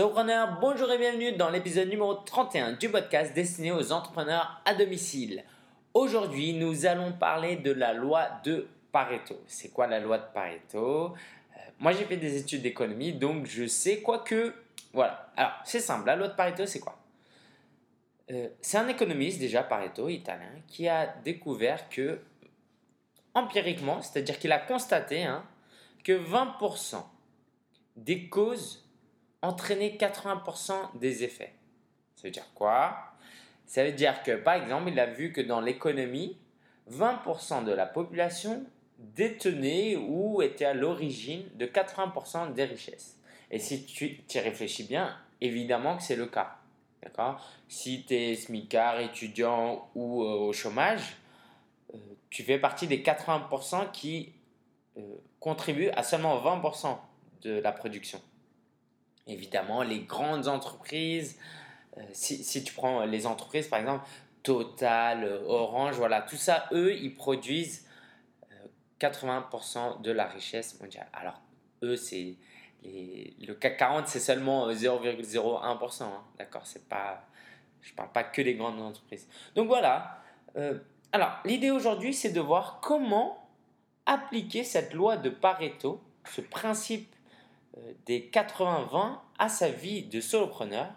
Bonjour 0.00 0.92
et 0.92 0.98
bienvenue 0.98 1.32
dans 1.32 1.50
l'épisode 1.50 1.88
numéro 1.88 2.14
31 2.14 2.74
du 2.74 2.88
podcast 2.88 3.34
destiné 3.34 3.72
aux 3.72 3.90
entrepreneurs 3.90 4.62
à 4.64 4.72
domicile. 4.72 5.42
Aujourd'hui, 5.92 6.52
nous 6.52 6.86
allons 6.86 7.10
parler 7.10 7.56
de 7.56 7.72
la 7.72 7.94
loi 7.94 8.28
de 8.44 8.68
Pareto. 8.92 9.42
C'est 9.48 9.70
quoi 9.70 9.88
la 9.88 9.98
loi 9.98 10.18
de 10.18 10.32
Pareto? 10.32 11.06
Euh, 11.16 11.60
Moi, 11.80 11.90
j'ai 11.90 12.04
fait 12.04 12.16
des 12.16 12.36
études 12.36 12.62
d'économie, 12.62 13.12
donc 13.12 13.46
je 13.46 13.66
sais 13.66 14.00
quoi 14.00 14.20
que... 14.20 14.54
Voilà. 14.92 15.32
Alors, 15.36 15.54
c'est 15.64 15.80
simple, 15.80 16.06
la 16.06 16.14
loi 16.14 16.28
de 16.28 16.34
Pareto, 16.34 16.64
c'est 16.64 16.78
quoi? 16.78 16.96
Euh, 18.30 18.50
C'est 18.60 18.78
un 18.78 18.86
économiste, 18.86 19.40
déjà 19.40 19.64
Pareto, 19.64 20.08
italien, 20.08 20.52
qui 20.68 20.86
a 20.86 21.08
découvert 21.24 21.88
que, 21.88 22.20
empiriquement, 23.34 24.00
c'est-à-dire 24.00 24.38
qu'il 24.38 24.52
a 24.52 24.60
constaté 24.60 25.24
hein, 25.24 25.42
que 26.04 26.12
20% 26.12 27.02
des 27.96 28.28
causes 28.28 28.87
entraîner 29.42 29.96
80% 29.98 30.98
des 30.98 31.24
effets. 31.24 31.54
Ça 32.16 32.22
veut 32.24 32.30
dire 32.32 32.48
quoi? 32.54 32.96
Ça 33.66 33.84
veut 33.84 33.92
dire 33.92 34.22
que, 34.22 34.36
par 34.36 34.54
exemple, 34.54 34.90
il 34.90 34.98
a 34.98 35.06
vu 35.06 35.32
que 35.32 35.40
dans 35.40 35.60
l'économie, 35.60 36.38
20% 36.90 37.64
de 37.64 37.72
la 37.72 37.86
population 37.86 38.64
détenait 38.98 39.96
ou 39.96 40.42
était 40.42 40.64
à 40.64 40.74
l'origine 40.74 41.44
de 41.54 41.66
80% 41.66 42.52
des 42.54 42.64
richesses. 42.64 43.18
Et 43.50 43.58
si 43.58 43.84
tu 43.84 44.20
y 44.34 44.38
réfléchis 44.38 44.84
bien, 44.84 45.16
évidemment 45.40 45.96
que 45.96 46.02
c'est 46.02 46.16
le 46.16 46.26
cas. 46.26 46.56
D'accord? 47.02 47.40
Si 47.68 48.04
tu 48.04 48.14
es 48.14 48.34
smicard, 48.34 49.00
étudiant 49.00 49.88
ou 49.94 50.24
euh, 50.24 50.48
au 50.48 50.52
chômage, 50.52 51.16
euh, 51.94 51.98
tu 52.30 52.42
fais 52.42 52.58
partie 52.58 52.86
des 52.86 53.02
80% 53.02 53.90
qui 53.92 54.32
euh, 54.96 55.00
contribuent 55.38 55.90
à 55.90 56.02
seulement 56.02 56.36
20% 56.40 56.98
de 57.42 57.60
la 57.60 57.72
production. 57.72 58.20
Évidemment, 59.28 59.82
les 59.82 60.00
grandes 60.00 60.48
entreprises, 60.48 61.38
euh, 61.96 62.02
si, 62.12 62.64
tu 62.64 62.72
prends 62.72 63.04
les 63.04 63.26
entreprises 63.26 63.68
par 63.68 63.78
exemple, 63.78 64.04
Total, 64.42 65.24
Orange, 65.46 65.96
voilà, 65.96 66.22
tout 66.22 66.36
ça, 66.36 66.68
eux, 66.72 66.94
ils 66.94 67.14
produisent 67.14 67.86
80% 69.00 69.76
euh, 69.76 69.98
de 70.00 70.10
la 70.10 70.26
richesse 70.26 70.80
mondiale. 70.80 71.08
Alors, 71.12 71.40
eux, 71.82 71.96
c'est 71.96 72.36
le 72.84 73.54
CAC 73.54 73.76
40, 73.76 74.08
c'est 74.08 74.20
seulement 74.20 74.70
0,01%. 74.70 76.02
Hein, 76.02 76.10
D'accord 76.38 76.66
C'est 76.66 76.88
pas. 76.88 77.24
Parle 77.96 78.12
pas 78.12 78.24
que 78.24 78.42
des 78.42 78.54
grandes 78.54 78.80
entreprises. 78.80 79.26
Donc 79.54 79.68
voilà. 79.68 80.20
Euh, 80.56 80.78
alors, 81.12 81.38
l'idée 81.44 81.70
aujourd'hui, 81.70 82.12
c'est 82.12 82.32
de 82.32 82.40
voir 82.40 82.80
comment 82.82 83.48
appliquer 84.04 84.62
cette 84.62 84.92
loi 84.92 85.16
de 85.16 85.30
Pareto, 85.30 86.02
ce 86.24 86.40
principe 86.40 87.14
euh, 87.14 87.17
des 88.06 88.30
80-20 88.32 89.18
à 89.38 89.48
sa 89.48 89.68
vie 89.70 90.02
de 90.02 90.20
solopreneur 90.20 90.88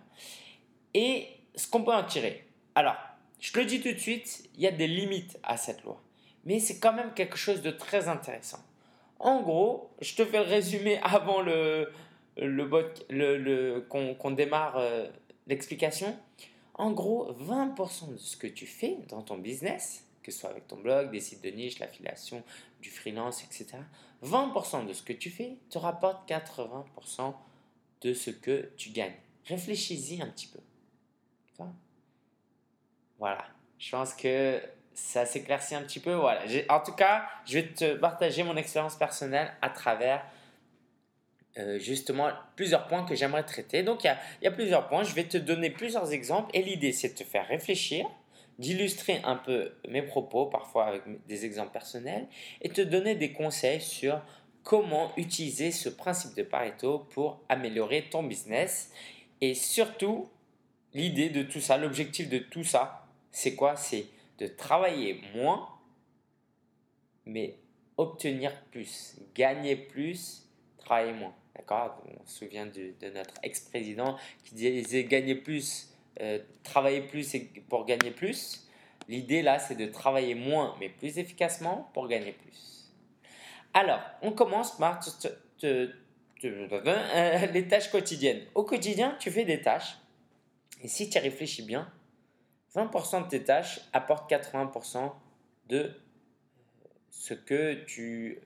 et 0.94 1.28
ce 1.56 1.68
qu'on 1.68 1.84
peut 1.84 1.94
en 1.94 2.04
tirer. 2.04 2.48
Alors, 2.76 2.96
je 3.40 3.58
le 3.58 3.66
dis 3.66 3.82
tout 3.82 3.92
de 3.92 3.98
suite, 3.98 4.50
il 4.56 4.62
y 4.62 4.68
a 4.68 4.72
des 4.72 4.88
limites 4.88 5.40
à 5.44 5.58
cette 5.58 5.84
loi, 5.84 6.02
mais 6.46 6.60
c'est 6.60 6.80
quand 6.80 6.94
même 6.94 7.14
quelque 7.14 7.38
chose 7.38 7.62
de 7.62 7.72
très 7.72 8.08
intéressant. 8.08 8.60
En 9.20 9.42
gros, 9.42 9.92
je 10.02 10.16
te 10.16 10.26
fais 10.26 10.44
le 10.44 10.50
résumé 10.50 11.00
avant 11.04 11.42
le, 11.42 11.92
le, 12.38 12.98
le, 13.10 13.82
qu'on 13.90 14.32
démarre 14.32 14.78
euh, 14.78 15.08
l'explication. 15.48 16.18
En 16.74 16.92
gros, 16.92 17.34
20% 17.34 18.14
de 18.14 18.18
ce 18.18 18.38
que 18.38 18.48
tu 18.48 18.66
fais 18.66 18.98
dans 19.10 19.22
ton 19.22 19.38
business, 19.38 20.06
que 20.24 20.32
ce 20.32 20.40
soit 20.40 20.50
avec 20.50 20.68
ton 20.68 20.78
blog, 20.78 21.12
des 21.12 21.20
sites 21.20 21.44
de 21.44 21.50
niche, 21.50 21.80
l'affiliation, 21.80 22.44
du 22.82 22.90
freelance, 22.90 23.44
etc., 23.44 23.78
20% 24.24 24.88
de 24.88 24.94
ce 24.94 25.02
que 25.04 25.14
tu 25.14 25.30
fais 25.30 25.58
te 25.70 25.78
rapporte 25.78 26.30
80% 26.30 27.34
de 28.02 28.14
ce 28.14 28.30
que 28.30 28.72
tu 28.78 28.90
gagnes. 28.90 29.16
Réfléchis-y 29.46 30.22
un 30.22 30.28
petit 30.28 30.48
peu. 30.48 30.60
Voilà. 33.20 33.46
Je 33.78 33.92
pense 33.92 34.14
que 34.14 34.62
ça 34.94 35.26
s'éclaircit 35.26 35.76
un 35.76 35.84
petit 35.84 36.00
peu. 36.00 36.14
Voilà. 36.14 36.42
En 36.70 36.80
tout 36.80 36.94
cas, 36.94 37.28
je 37.46 37.60
vais 37.60 37.68
te 37.68 37.96
partager 37.96 38.44
mon 38.44 38.58
expérience 38.58 38.96
personnelle 38.96 39.54
à 39.62 39.70
travers 39.70 40.26
euh, 41.58 41.80
justement 41.80 42.32
plusieurs 42.56 42.88
points 42.88 43.04
que 43.04 43.14
j'aimerais 43.14 43.44
traiter. 43.44 43.84
Donc, 43.84 44.04
il 44.04 44.18
y, 44.42 44.46
y 44.46 44.48
a 44.48 44.52
plusieurs 44.52 44.88
points. 44.88 45.04
Je 45.04 45.14
vais 45.14 45.26
te 45.26 45.38
donner 45.38 45.70
plusieurs 45.70 46.12
exemples 46.12 46.50
et 46.54 46.62
l'idée, 46.62 46.94
c'est 46.94 47.10
de 47.10 47.18
te 47.18 47.24
faire 47.24 47.48
réfléchir 47.48 48.08
d'illustrer 48.62 49.20
un 49.24 49.36
peu 49.36 49.74
mes 49.90 50.04
propos, 50.04 50.46
parfois 50.46 50.86
avec 50.86 51.02
des 51.28 51.46
exemples 51.46 51.72
personnels, 51.72 52.28
et 52.62 52.70
te 52.70 52.82
donner 52.82 53.16
des 53.16 53.34
conseils 53.34 53.82
sur 53.82 54.22
comment 54.64 55.12
utiliser 55.18 55.72
ce 55.72 55.90
principe 55.90 56.36
de 56.36 56.44
Pareto 56.44 57.00
pour 57.10 57.42
améliorer 57.50 58.08
ton 58.10 58.24
business. 58.24 58.92
Et 59.42 59.56
surtout, 59.56 60.30
l'idée 60.94 61.30
de 61.30 61.42
tout 61.42 61.60
ça, 61.60 61.78
l'objectif 61.78 62.30
de 62.30 62.38
tout 62.38 62.64
ça, 62.64 63.08
c'est 63.32 63.56
quoi? 63.56 63.76
C'est 63.76 64.06
de 64.38 64.46
travailler 64.48 65.20
moins, 65.34 65.68
mais 67.26 67.58
obtenir 67.98 68.54
plus, 68.72 69.16
gagner 69.34 69.76
plus, 69.76 70.48
travailler 70.78 71.14
moins. 71.14 71.34
D'accord? 71.56 72.04
On 72.08 72.26
se 72.28 72.46
souvient 72.46 72.68
de, 72.68 72.94
de 73.00 73.10
notre 73.10 73.34
ex-président 73.42 74.18
qui 74.44 74.56
disait 74.56 75.04
gagner 75.06 75.36
plus, 75.36 75.91
euh, 76.20 76.40
travailler 76.64 77.02
plus 77.02 77.36
pour 77.70 77.86
gagner 77.86 78.12
plus. 78.12 78.68
L'idée 79.08 79.42
là, 79.42 79.60
c'est 79.60 79.76
de 79.76 79.86
travailler 79.86 80.36
moins 80.36 80.76
mais 80.80 80.90
plus 80.90 81.18
efficacement 81.18 81.90
pour 81.94 82.08
gagner 82.08 82.34
plus. 82.34 82.92
Alors, 83.74 84.02
on 84.22 84.34
commence 84.34 84.78
par 84.78 85.00
euh, 85.64 85.88
les 86.44 87.68
tâches 87.68 87.90
quotidiennes. 87.90 88.42
Au 88.56 88.64
quotidien, 88.64 89.16
tu 89.20 89.32
fais 89.32 89.46
des 89.46 89.62
tâches. 89.62 89.98
Et 90.82 90.88
si 90.88 91.10
tu 91.10 91.18
réfléchis 91.18 91.64
bien, 91.64 91.92
20% 92.76 93.24
de 93.24 93.30
tes 93.30 93.44
tâches 93.44 93.80
apportent 93.94 94.30
80% 94.30 95.12
de 95.68 95.78
euh, 95.78 95.94
ce 97.10 97.34
que 97.34 97.86
tu 97.86 98.42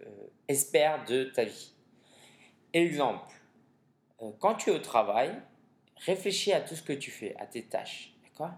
espères 0.48 1.04
de 1.06 1.24
ta 1.26 1.46
vie. 1.46 1.74
Exemple, 2.74 3.34
quand 4.40 4.56
tu 4.56 4.70
es 4.70 4.74
au 4.74 4.80
travail, 4.80 5.32
réfléchis 5.98 6.54
à 6.54 6.62
tout 6.62 6.76
ce 6.76 6.84
que 6.84 6.94
tu 6.94 7.12
fais, 7.12 7.36
à 7.38 7.46
tes 7.46 7.64
tâches. 7.64 8.14
D'accord? 8.24 8.52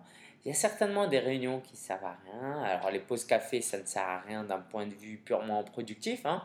Il 0.44 0.50
y 0.50 0.52
a 0.52 0.54
certainement 0.54 1.08
des 1.08 1.20
réunions 1.20 1.60
qui 1.60 1.74
ne 1.74 1.78
servent 1.78 2.06
à 2.06 2.18
rien. 2.24 2.64
Alors, 2.64 2.90
les 2.90 3.00
pauses 3.00 3.26
café, 3.26 3.62
ça 3.62 3.78
ne 3.78 3.86
sert 3.86 4.08
à 4.08 4.20
rien 4.20 4.44
d'un 4.44 4.60
point 4.60 4.86
de 4.86 4.94
vue 4.94 5.18
purement 5.18 5.64
productif. 5.64 6.26
Hein. 6.26 6.42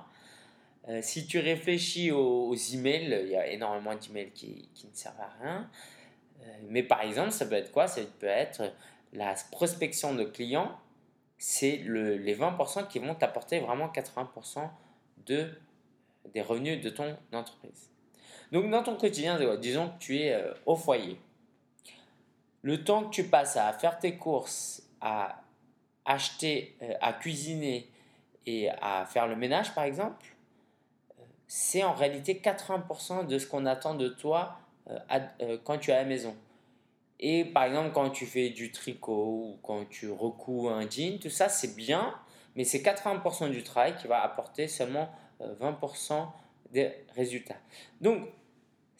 Euh, 0.88 1.00
si 1.02 1.26
tu 1.26 1.38
réfléchis 1.38 2.10
aux, 2.10 2.54
emails, 2.54 3.20
il 3.24 3.30
y 3.30 3.36
a 3.36 3.46
énormément 3.46 3.94
d'emails 3.94 4.32
qui, 4.32 4.68
qui 4.74 4.88
ne 4.88 4.94
servent 4.94 5.20
à 5.20 5.30
rien. 5.40 5.70
Euh, 6.42 6.46
mais 6.68 6.82
par 6.82 7.02
exemple, 7.02 7.30
ça 7.30 7.46
peut 7.46 7.54
être 7.54 7.70
quoi? 7.70 7.86
Ça 7.86 8.00
peut 8.18 8.26
être 8.26 8.72
la 9.12 9.34
prospection 9.52 10.14
de 10.14 10.24
clients. 10.24 10.76
C'est 11.38 11.76
le, 11.76 12.16
les 12.16 12.36
20% 12.36 12.88
qui 12.88 12.98
vont 12.98 13.14
t'apporter 13.14 13.60
vraiment 13.60 13.88
80% 13.88 14.68
de, 15.26 15.48
des 16.32 16.42
revenus 16.42 16.82
de 16.82 16.90
ton 16.90 17.16
entreprise. 17.32 17.91
Donc 18.52 18.68
dans 18.68 18.82
ton 18.82 18.96
quotidien, 18.96 19.40
disons 19.56 19.88
que 19.88 19.98
tu 19.98 20.18
es 20.18 20.34
euh, 20.34 20.52
au 20.66 20.76
foyer. 20.76 21.18
Le 22.60 22.84
temps 22.84 23.04
que 23.04 23.10
tu 23.10 23.24
passes 23.24 23.56
à 23.56 23.72
faire 23.72 23.98
tes 23.98 24.18
courses, 24.18 24.82
à 25.00 25.40
acheter, 26.04 26.76
euh, 26.82 26.92
à 27.00 27.14
cuisiner 27.14 27.88
et 28.44 28.68
à 28.68 29.06
faire 29.06 29.26
le 29.26 29.36
ménage 29.36 29.74
par 29.74 29.84
exemple, 29.84 30.26
euh, 31.18 31.22
c'est 31.46 31.82
en 31.82 31.94
réalité 31.94 32.34
80% 32.44 33.26
de 33.26 33.38
ce 33.38 33.46
qu'on 33.46 33.64
attend 33.64 33.94
de 33.94 34.08
toi 34.08 34.58
quand 35.64 35.78
tu 35.78 35.90
es 35.90 35.94
à 35.94 35.98
la 35.98 36.04
maison. 36.04 36.34
Et 37.20 37.44
par 37.44 37.64
exemple, 37.64 37.92
quand 37.94 38.10
tu 38.10 38.26
fais 38.26 38.50
du 38.50 38.72
tricot 38.72 39.52
ou 39.52 39.58
quand 39.62 39.88
tu 39.88 40.10
recoues 40.10 40.68
un 40.68 40.90
jean, 40.90 41.20
tout 41.20 41.30
ça 41.30 41.48
c'est 41.48 41.76
bien, 41.76 42.12
mais 42.56 42.64
c'est 42.64 42.80
80% 42.80 43.48
du 43.50 43.62
travail 43.62 43.94
qui 43.96 44.08
va 44.08 44.20
apporter 44.22 44.66
seulement 44.66 45.08
20% 45.40 46.26
des 46.72 46.90
résultats. 47.14 47.60
Donc, 48.00 48.28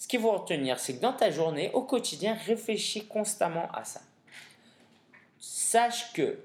ce 0.03 0.09
qu'il 0.09 0.19
faut 0.19 0.33
retenir, 0.33 0.81
c'est 0.81 0.97
que 0.97 1.01
dans 1.01 1.13
ta 1.13 1.31
journée, 1.31 1.71
au 1.75 1.83
quotidien, 1.83 2.35
réfléchis 2.35 3.07
constamment 3.07 3.71
à 3.71 3.85
ça. 3.85 4.01
Sache 5.39 6.13
que 6.13 6.41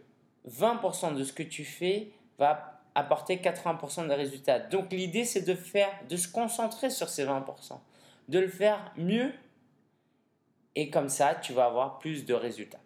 20% 0.48 1.16
de 1.16 1.24
ce 1.24 1.34
que 1.34 1.42
tu 1.42 1.66
fais 1.66 2.12
va 2.38 2.80
apporter 2.94 3.38
80% 3.38 4.10
des 4.10 4.14
résultats. 4.14 4.60
Donc 4.60 4.92
l'idée, 4.92 5.26
c'est 5.26 5.42
de 5.42 5.56
faire, 5.56 5.90
de 6.08 6.18
se 6.18 6.28
concentrer 6.28 6.92
sur 6.92 7.10
ces 7.10 7.26
20%, 7.26 7.80
de 8.30 8.38
le 8.38 8.48
faire 8.48 8.94
mieux, 8.96 9.34
et 10.76 10.92
comme 10.92 11.10
ça, 11.10 11.34
tu 11.34 11.54
vas 11.54 11.66
avoir 11.66 11.98
plus 11.98 12.26
de 12.26 12.36
résultats. 12.36 12.82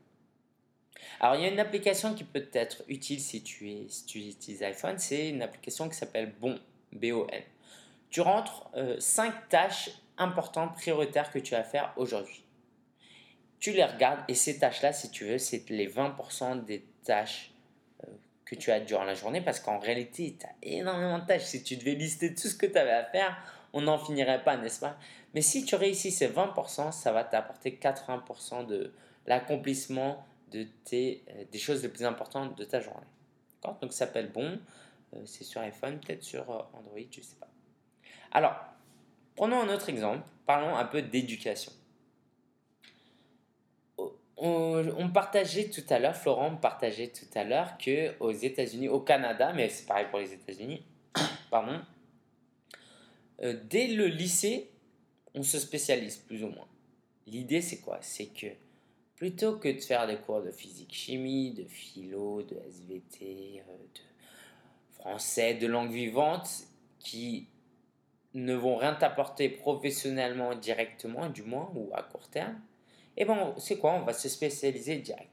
Alors, 1.19 1.35
il 1.35 1.41
y 1.41 1.45
a 1.45 1.49
une 1.49 1.59
application 1.59 2.13
qui 2.13 2.23
peut 2.23 2.47
être 2.53 2.85
utile 2.87 3.19
si 3.19 3.43
tu, 3.43 3.65
utilises 3.65 4.63
iPhone, 4.63 4.97
c'est 4.97 5.27
une 5.27 5.41
application 5.41 5.89
qui 5.89 5.97
s'appelle 5.97 6.33
Bon, 6.39 6.57
B-O-N. 6.93 7.43
Tu 8.09 8.21
rentres 8.21 8.71
5 8.99 9.33
euh, 9.33 9.37
tâches 9.49 9.89
importantes, 10.21 10.73
prioritaires 10.75 11.31
que 11.31 11.39
tu 11.39 11.55
as 11.55 11.59
à 11.59 11.63
faire 11.63 11.93
aujourd'hui. 11.97 12.45
Tu 13.59 13.71
les 13.73 13.83
regardes 13.83 14.21
et 14.27 14.35
ces 14.35 14.59
tâches-là, 14.59 14.93
si 14.93 15.11
tu 15.11 15.25
veux, 15.25 15.37
c'est 15.37 15.69
les 15.69 15.87
20% 15.87 16.63
des 16.65 16.85
tâches 17.03 17.51
euh, 18.03 18.07
que 18.45 18.55
tu 18.55 18.71
as 18.71 18.79
durant 18.79 19.03
la 19.03 19.13
journée 19.13 19.41
parce 19.41 19.59
qu'en 19.59 19.79
réalité, 19.79 20.35
tu 20.39 20.45
as 20.45 20.53
énormément 20.61 21.19
de 21.19 21.25
tâches. 21.25 21.43
Si 21.43 21.63
tu 21.63 21.75
devais 21.75 21.93
lister 21.93 22.33
tout 22.33 22.47
ce 22.47 22.55
que 22.55 22.65
tu 22.65 22.77
avais 22.77 22.91
à 22.91 23.05
faire, 23.05 23.37
on 23.73 23.81
n'en 23.81 23.97
finirait 23.97 24.43
pas, 24.43 24.57
n'est-ce 24.57 24.79
pas? 24.79 24.97
Mais 25.33 25.41
si 25.41 25.63
tu 25.63 25.75
réussis 25.75 26.11
ces 26.11 26.27
20%, 26.27 26.91
ça 26.91 27.11
va 27.11 27.23
t'apporter 27.23 27.79
80% 27.81 28.65
de 28.65 28.93
l'accomplissement 29.27 30.25
de 30.51 30.67
tes, 30.83 31.23
euh, 31.29 31.43
des 31.51 31.59
choses 31.59 31.83
les 31.83 31.89
plus 31.89 32.03
importantes 32.03 32.57
de 32.57 32.63
ta 32.63 32.79
journée. 32.79 33.05
Donc 33.63 33.93
ça 33.93 34.05
s'appelle 34.05 34.31
Bon. 34.31 34.59
Euh, 35.13 35.21
c'est 35.25 35.43
sur 35.43 35.61
iPhone, 35.61 35.99
peut-être 35.99 36.23
sur 36.23 36.49
Android, 36.73 36.99
je 37.11 37.19
ne 37.19 37.23
sais 37.23 37.35
pas. 37.39 37.49
Alors, 38.31 38.55
prenons 39.35 39.61
un 39.61 39.73
autre 39.73 39.89
exemple. 39.89 40.23
Parlons 40.45 40.75
un 40.75 40.85
peu 40.85 41.01
d'éducation. 41.01 41.71
On, 44.43 45.09
partageait 45.13 45.69
tout 45.69 45.83
à 45.89 45.99
l'heure, 45.99 46.15
Florent 46.15 46.55
partageait 46.55 47.09
tout 47.09 47.27
à 47.35 47.43
l'heure 47.43 47.77
que 47.77 48.17
aux 48.19 48.31
États-Unis, 48.31 48.87
au 48.87 48.99
Canada, 48.99 49.53
mais 49.53 49.69
c'est 49.69 49.85
pareil 49.85 50.07
pour 50.09 50.17
les 50.17 50.33
États-Unis, 50.33 50.83
pardon, 51.51 51.79
dès 53.39 53.87
le 53.87 54.07
lycée, 54.07 54.71
on 55.35 55.43
se 55.43 55.59
spécialise 55.59 56.17
plus 56.17 56.43
ou 56.43 56.47
moins. 56.47 56.67
L'idée, 57.27 57.61
c'est 57.61 57.81
quoi? 57.81 57.99
C'est 58.01 58.27
que 58.27 58.47
plutôt 59.15 59.57
que 59.57 59.69
de 59.69 59.79
faire 59.79 60.07
des 60.07 60.17
cours 60.17 60.41
de 60.41 60.51
physique, 60.51 60.93
chimie, 60.93 61.51
de 61.51 61.63
philo, 61.65 62.41
de 62.41 62.55
SVT, 62.67 63.61
euh, 63.69 63.77
de 63.77 64.99
français, 64.99 65.53
de 65.53 65.67
langue 65.67 65.91
vivante, 65.91 66.49
qui 66.99 67.47
ne 68.33 68.53
vont 68.53 68.77
rien 68.77 68.93
t'apporter 68.93 69.49
professionnellement 69.49 70.55
directement, 70.55 71.29
du 71.29 71.43
moins, 71.43 71.71
ou 71.75 71.89
à 71.93 72.03
court 72.03 72.27
terme, 72.29 72.59
et 73.17 73.23
eh 73.23 73.25
bon, 73.25 73.53
c'est 73.57 73.77
quoi? 73.77 73.93
On 73.93 74.01
va 74.03 74.13
se 74.13 74.29
spécialiser 74.29 74.97
direct. 74.97 75.29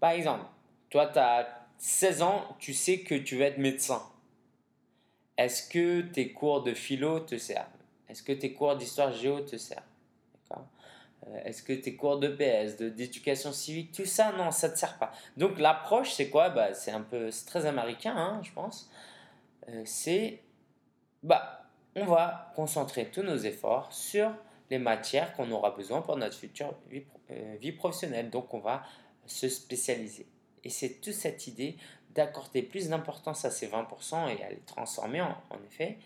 Par 0.00 0.10
exemple, 0.10 0.44
toi, 0.90 1.06
tu 1.06 1.18
as 1.20 1.48
16 1.78 2.22
ans, 2.22 2.56
tu 2.58 2.74
sais 2.74 3.00
que 3.00 3.14
tu 3.14 3.36
veux 3.36 3.44
être 3.44 3.58
médecin. 3.58 4.02
Est-ce 5.36 5.68
que 5.68 6.00
tes 6.00 6.32
cours 6.32 6.64
de 6.64 6.74
philo 6.74 7.20
te 7.20 7.38
servent? 7.38 7.66
Est-ce 8.08 8.24
que 8.24 8.32
tes 8.32 8.52
cours 8.52 8.74
d'histoire 8.76 9.12
géo 9.12 9.40
te 9.40 9.56
servent? 9.56 9.82
Euh, 11.26 11.40
est-ce 11.44 11.62
que 11.62 11.72
tes 11.72 11.94
cours 11.96 12.18
de 12.18 12.28
PS, 12.28 12.76
d'éducation 12.76 13.52
civique, 13.52 13.92
tout 13.92 14.04
ça, 14.04 14.32
non, 14.32 14.50
ça 14.50 14.68
ne 14.68 14.72
te 14.72 14.78
sert 14.78 14.98
pas. 14.98 15.12
Donc 15.36 15.58
l'approche, 15.58 16.12
c'est 16.12 16.30
quoi? 16.30 16.50
Bah, 16.50 16.74
C'est 16.74 16.90
un 16.90 17.00
peu, 17.00 17.30
très 17.46 17.66
américain, 17.66 18.14
hein, 18.16 18.40
je 18.42 18.52
pense. 18.52 18.90
Euh, 19.68 19.82
c'est, 19.84 20.40
bah, 21.22 21.57
on 22.02 22.06
va 22.06 22.52
concentrer 22.54 23.06
tous 23.06 23.22
nos 23.22 23.36
efforts 23.36 23.92
sur 23.92 24.32
les 24.70 24.78
matières 24.78 25.32
qu'on 25.34 25.50
aura 25.50 25.70
besoin 25.70 26.02
pour 26.02 26.16
notre 26.16 26.36
future 26.36 26.74
vie, 26.90 27.04
euh, 27.30 27.56
vie 27.60 27.72
professionnelle. 27.72 28.30
Donc 28.30 28.52
on 28.54 28.60
va 28.60 28.82
se 29.26 29.48
spécialiser. 29.48 30.26
Et 30.64 30.70
c'est 30.70 31.00
toute 31.00 31.14
cette 31.14 31.46
idée 31.46 31.76
d'accorder 32.14 32.62
plus 32.62 32.88
d'importance 32.88 33.44
à 33.44 33.50
ces 33.50 33.68
20% 33.68 34.28
et 34.28 34.42
à 34.42 34.50
les 34.50 34.60
transformer 34.66 35.20
en, 35.20 35.36
effet 35.66 35.98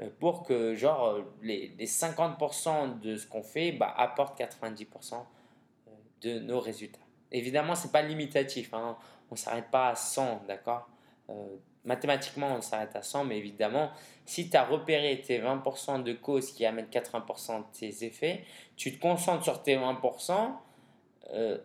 euh, 0.00 0.08
pour 0.18 0.42
que 0.42 0.74
genre 0.74 1.06
euh, 1.06 1.22
les, 1.42 1.74
les 1.78 1.86
50% 1.86 3.00
de 3.00 3.16
ce 3.16 3.26
qu'on 3.26 3.42
fait 3.42 3.72
bah, 3.72 3.94
apportent 3.96 4.38
90% 4.38 5.14
euh, 5.14 5.90
de 6.20 6.38
nos 6.40 6.60
résultats. 6.60 7.00
Évidemment, 7.32 7.74
ce 7.74 7.86
n'est 7.86 7.92
pas 7.92 8.02
limitatif, 8.02 8.74
hein. 8.74 8.96
on 9.30 9.34
ne 9.34 9.38
s'arrête 9.38 9.70
pas 9.70 9.88
à 9.88 9.96
100, 9.96 10.44
d'accord 10.46 10.88
Mathématiquement, 11.84 12.56
on 12.56 12.60
s'arrête 12.62 12.96
à 12.96 13.02
100, 13.02 13.24
mais 13.24 13.38
évidemment, 13.38 13.90
si 14.24 14.48
tu 14.48 14.56
as 14.56 14.64
repéré 14.64 15.20
tes 15.20 15.38
20% 15.38 16.02
de 16.02 16.12
causes 16.14 16.52
qui 16.52 16.64
amènent 16.64 16.86
80% 16.86 17.58
de 17.58 17.64
tes 17.78 18.04
effets, 18.06 18.44
tu 18.76 18.96
te 18.96 19.00
concentres 19.00 19.44
sur 19.44 19.62
tes 19.62 19.76
20%, 19.76 20.52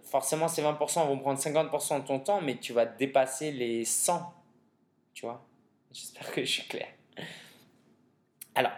forcément 0.04 0.48
ces 0.48 0.62
20% 0.62 1.08
vont 1.08 1.20
prendre 1.20 1.40
50% 1.40 2.02
de 2.02 2.08
ton 2.08 2.20
temps, 2.20 2.42
mais 2.42 2.58
tu 2.58 2.74
vas 2.74 2.86
dépasser 2.86 3.52
les 3.52 3.86
100, 3.86 4.22
tu 5.14 5.26
vois 5.26 5.46
J'espère 5.92 6.32
que 6.32 6.42
je 6.42 6.52
suis 6.52 6.68
clair. 6.68 6.88
Alors, 8.56 8.74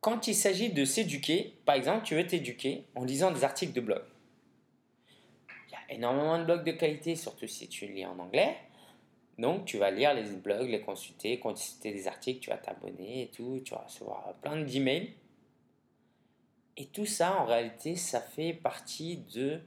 quand 0.00 0.26
il 0.26 0.34
s'agit 0.34 0.70
de 0.70 0.84
s'éduquer, 0.84 1.56
par 1.64 1.74
exemple, 1.74 2.04
tu 2.04 2.14
veux 2.14 2.26
t'éduquer 2.26 2.84
en 2.94 3.04
lisant 3.04 3.30
des 3.30 3.44
articles 3.44 3.72
de 3.72 3.80
blog. 3.80 4.02
Il 5.68 5.72
y 5.72 5.74
a 5.74 5.96
énormément 5.96 6.38
de 6.38 6.44
blogs 6.44 6.64
de 6.64 6.72
qualité, 6.72 7.16
surtout 7.16 7.46
si 7.46 7.68
tu 7.68 7.86
lis 7.86 8.04
en 8.04 8.18
anglais. 8.18 8.56
Donc, 9.42 9.64
tu 9.64 9.76
vas 9.76 9.90
lire 9.90 10.14
les 10.14 10.30
blogs, 10.36 10.68
les 10.68 10.80
consulter, 10.80 11.40
consulter 11.40 11.90
des 11.90 12.06
articles, 12.06 12.38
tu 12.38 12.50
vas 12.50 12.58
t'abonner 12.58 13.22
et 13.22 13.26
tout, 13.26 13.60
tu 13.64 13.74
vas 13.74 13.80
recevoir 13.80 14.34
plein 14.40 14.62
d'emails. 14.62 15.14
Et 16.76 16.86
tout 16.86 17.06
ça, 17.06 17.40
en 17.40 17.44
réalité, 17.44 17.96
ça 17.96 18.20
fait 18.20 18.52
partie 18.52 19.16
de. 19.34 19.60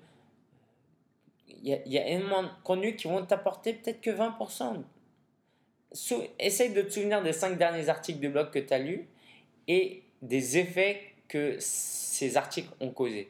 Il 1.49 1.67
y 1.67 1.73
a, 1.73 1.85
y 1.85 1.97
a 1.97 2.07
énormément 2.07 2.43
de 2.43 2.49
contenus 2.63 2.95
qui 2.95 3.09
vont 3.09 3.25
t'apporter 3.25 3.73
peut-être 3.73 3.99
que 3.99 4.11
20% 4.11 4.81
essaye 6.39 6.73
de 6.73 6.81
te 6.81 6.89
souvenir 6.89 7.21
des 7.21 7.33
cinq 7.33 7.57
derniers 7.57 7.89
articles 7.89 8.21
de 8.21 8.29
blog 8.29 8.51
que 8.51 8.59
tu 8.59 8.73
as 8.73 8.79
lus 8.79 9.09
et 9.67 10.03
des 10.21 10.57
effets 10.57 11.01
que 11.27 11.57
ces 11.59 12.37
articles 12.37 12.71
ont 12.79 12.91
causés. 12.91 13.29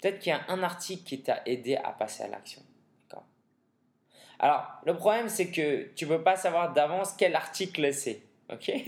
Peut-être 0.00 0.18
qu'il 0.18 0.30
y 0.30 0.34
a 0.34 0.44
un 0.48 0.62
article 0.62 1.04
qui 1.04 1.22
t'a 1.22 1.40
aidé 1.46 1.76
à 1.76 1.92
passer 1.92 2.22
à 2.22 2.28
l'action. 2.28 2.62
Alors, 4.42 4.66
le 4.86 4.96
problème, 4.96 5.28
c'est 5.28 5.50
que 5.50 5.90
tu 5.94 6.06
ne 6.06 6.16
peux 6.16 6.22
pas 6.22 6.34
savoir 6.34 6.72
d'avance 6.72 7.12
quel 7.12 7.36
article 7.36 7.92
c'est. 7.92 8.22
Ok? 8.50 8.72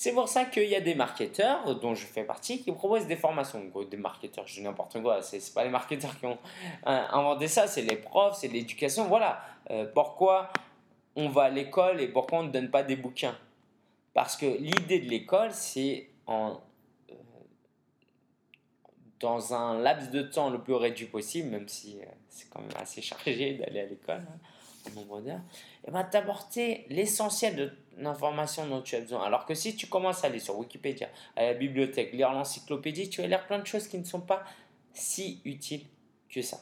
C'est 0.00 0.12
pour 0.12 0.28
ça 0.28 0.44
qu'il 0.44 0.68
y 0.68 0.76
a 0.76 0.80
des 0.80 0.94
marketeurs, 0.94 1.74
dont 1.80 1.96
je 1.96 2.06
fais 2.06 2.22
partie, 2.22 2.62
qui 2.62 2.70
proposent 2.70 3.08
des 3.08 3.16
formations. 3.16 3.60
Des 3.90 3.96
marketeurs, 3.96 4.46
je 4.46 4.54
dis 4.54 4.62
n'importe 4.62 5.02
quoi, 5.02 5.22
ce 5.22 5.34
n'est 5.34 5.42
pas 5.52 5.64
les 5.64 5.70
marketeurs 5.70 6.16
qui 6.20 6.26
ont 6.26 6.38
euh, 6.86 7.02
inventé 7.10 7.48
ça, 7.48 7.66
c'est 7.66 7.82
les 7.82 7.96
profs, 7.96 8.36
c'est 8.36 8.46
l'éducation. 8.46 9.08
Voilà 9.08 9.40
euh, 9.72 9.86
pourquoi 9.92 10.52
on 11.16 11.28
va 11.28 11.44
à 11.46 11.48
l'école 11.48 12.00
et 12.00 12.06
pourquoi 12.06 12.38
on 12.38 12.42
ne 12.44 12.52
donne 12.52 12.70
pas 12.70 12.84
des 12.84 12.94
bouquins? 12.94 13.36
Parce 14.14 14.36
que 14.36 14.46
l'idée 14.46 15.00
de 15.00 15.10
l'école, 15.10 15.50
c'est 15.52 16.10
en, 16.28 16.60
dans 19.20 19.54
un 19.54 19.78
laps 19.78 20.10
de 20.10 20.22
temps 20.22 20.50
le 20.50 20.60
plus 20.60 20.74
réduit 20.74 21.06
possible, 21.06 21.50
même 21.50 21.68
si 21.68 21.98
euh, 22.00 22.06
c'est 22.28 22.48
quand 22.50 22.60
même 22.60 22.76
assez 22.80 23.02
chargé 23.02 23.54
d'aller 23.58 23.80
à 23.80 23.86
l'école, 23.86 24.22
hein, 24.28 24.90
nombre 24.94 25.20
d'heures, 25.20 25.40
et 25.86 25.90
ben 25.90 26.04
t'apporter 26.04 26.86
l'essentiel 26.88 27.56
de 27.56 27.72
l'information 27.98 28.66
dont 28.66 28.80
tu 28.80 28.96
as 28.96 29.00
besoin. 29.00 29.22
Alors 29.22 29.44
que 29.44 29.54
si 29.54 29.76
tu 29.76 29.86
commences 29.86 30.24
à 30.24 30.28
aller 30.28 30.38
sur 30.38 30.58
Wikipédia, 30.58 31.08
à 31.36 31.44
la 31.44 31.54
bibliothèque, 31.54 32.12
lire 32.12 32.32
l'encyclopédie, 32.32 33.10
tu 33.10 33.20
vas 33.20 33.26
lire 33.26 33.46
plein 33.46 33.58
de 33.58 33.66
choses 33.66 33.86
qui 33.86 33.98
ne 33.98 34.04
sont 34.04 34.20
pas 34.20 34.44
si 34.94 35.42
utiles 35.44 35.84
que 36.30 36.40
ça. 36.40 36.60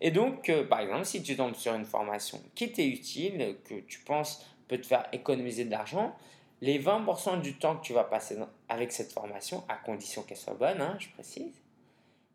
Et 0.00 0.10
donc, 0.10 0.48
euh, 0.48 0.64
par 0.64 0.80
exemple, 0.80 1.04
si 1.04 1.22
tu 1.22 1.36
tombes 1.36 1.54
sur 1.54 1.74
une 1.74 1.84
formation 1.84 2.40
qui 2.54 2.70
t'est 2.70 2.86
utile, 2.86 3.56
que 3.64 3.80
tu 3.80 4.00
penses 4.00 4.44
peut 4.68 4.78
te 4.78 4.86
faire 4.86 5.08
économiser 5.12 5.64
de 5.64 5.70
l'argent, 5.70 6.14
les 6.60 6.78
20% 6.80 7.40
du 7.40 7.54
temps 7.54 7.76
que 7.76 7.84
tu 7.84 7.92
vas 7.92 8.04
passer 8.04 8.36
avec 8.68 8.92
cette 8.92 9.12
formation, 9.12 9.64
à 9.68 9.76
condition 9.76 10.22
qu'elle 10.22 10.36
soit 10.36 10.54
bonne, 10.54 10.80
hein, 10.80 10.96
je 10.98 11.08
précise, 11.08 11.54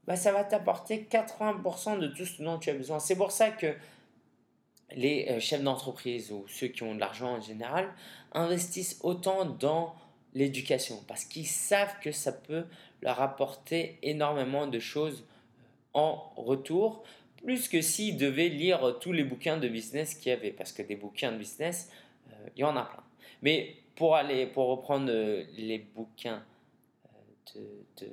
bah, 0.08 0.16
ça 0.16 0.32
va 0.32 0.44
t'apporter 0.44 1.08
80% 1.10 2.00
de 2.00 2.07
tout 2.07 2.26
ce 2.26 2.42
dont 2.42 2.60
tu 2.60 2.69
as 2.69 2.74
besoin. 2.74 3.00
C'est 3.00 3.16
pour 3.16 3.31
ça 3.31 3.50
que 3.50 3.74
les 4.92 5.28
euh, 5.30 5.40
chefs 5.40 5.64
d'entreprise 5.64 6.31
ou 6.31 6.45
ceux 6.48 6.68
qui 6.68 6.83
ont 6.83 6.95
de 6.95 7.00
l'argent 7.00 7.38
en 7.38 7.42
général 7.42 7.92
investissent 8.33 9.00
autant 9.02 9.45
dans 9.45 9.95
l'éducation 10.33 11.04
parce 11.07 11.26
qu'ils 11.26 11.48
savent 11.48 12.00
que 12.02 12.12
ça 12.12 12.31
peut 12.31 12.66
leur 13.02 13.22
apporter 13.22 14.00
énormément 14.02 14.68
de 14.68 14.80
choses 14.80 15.26
en 15.94 16.31
retour 16.36 17.04
plus 17.44 17.68
que 17.68 17.81
s'ils 17.81 18.18
devaient 18.18 18.50
lire 18.50 18.98
tous 19.00 19.12
les 19.12 19.24
bouquins 19.24 19.57
de 19.57 19.68
business 19.68 20.16
qu'il 20.16 20.31
y 20.31 20.36
avait, 20.36 20.52
parce 20.52 20.72
que 20.72 20.81
des 20.81 20.95
bouquins 20.95 21.31
de 21.31 21.38
business, 21.38 21.92
euh, 22.31 22.50
il 22.56 22.62
y 22.62 22.64
en 22.64 22.76
a 22.78 22.86
plein. 22.86 23.04
Mais 23.42 23.76
pour, 23.95 24.16
aller, 24.16 24.48
pour 24.48 24.68
reprendre 24.68 25.10
euh, 25.10 25.44
les 25.57 25.78
bouquins 25.78 26.44
euh, 27.57 27.60
de, 28.02 28.07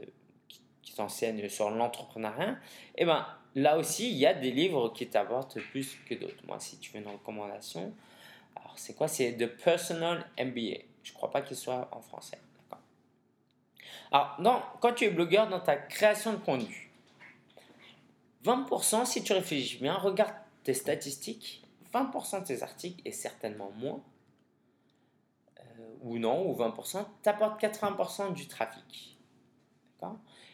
qui, 0.94 1.50
sur 1.50 1.70
l'entrepreneuriat, 1.70 2.56
eh 2.97 3.04
ben, 3.04 3.26
là 3.54 3.78
aussi, 3.78 4.11
il 4.11 4.16
y 4.16 4.26
a 4.26 4.35
des 4.35 4.50
livres 4.50 4.90
qui 4.90 5.09
t'apportent 5.09 5.61
plus 5.61 5.97
que 6.09 6.14
d'autres. 6.14 6.44
Moi, 6.47 6.59
si 6.61 6.78
tu 6.78 6.92
veux 6.92 7.00
une 7.00 7.09
recommandation, 7.09 7.92
alors 8.56 8.75
c'est 8.76 8.94
quoi? 8.94 9.09
C'est 9.09 9.37
The 9.37 9.47
Personal 9.47 10.26
MBA. 10.38 10.82
Je 11.02 11.12
crois 11.12 11.30
pas 11.30 11.42
qu'il 11.42 11.56
soit 11.56 11.88
en 11.92 12.00
français. 12.00 12.38
Alors, 14.12 14.76
quand 14.80 14.92
tu 14.92 15.04
es 15.04 15.11
blogueur 15.11 15.49
dans 15.49 15.61
ta 15.61 15.76
création 15.76 16.32
de 16.32 16.38
contenu, 16.38 16.90
20%, 18.44 19.04
si 19.06 19.23
tu 19.23 19.32
réfléchis 19.32 19.78
bien, 19.78 19.94
regarde 19.94 20.35
tes 20.64 20.75
statistiques, 20.75 21.62
20% 21.94 22.40
de 22.40 22.47
tes 22.47 22.62
articles, 22.62 23.00
et 23.04 23.12
certainement 23.12 23.70
moins, 23.76 24.02
euh, 25.61 25.62
ou 26.02 26.18
non, 26.18 26.49
ou 26.50 26.54
20%, 26.56 27.06
t'apportent 27.23 27.61
80% 27.61 28.32
du 28.32 28.49
trafic. 28.49 29.16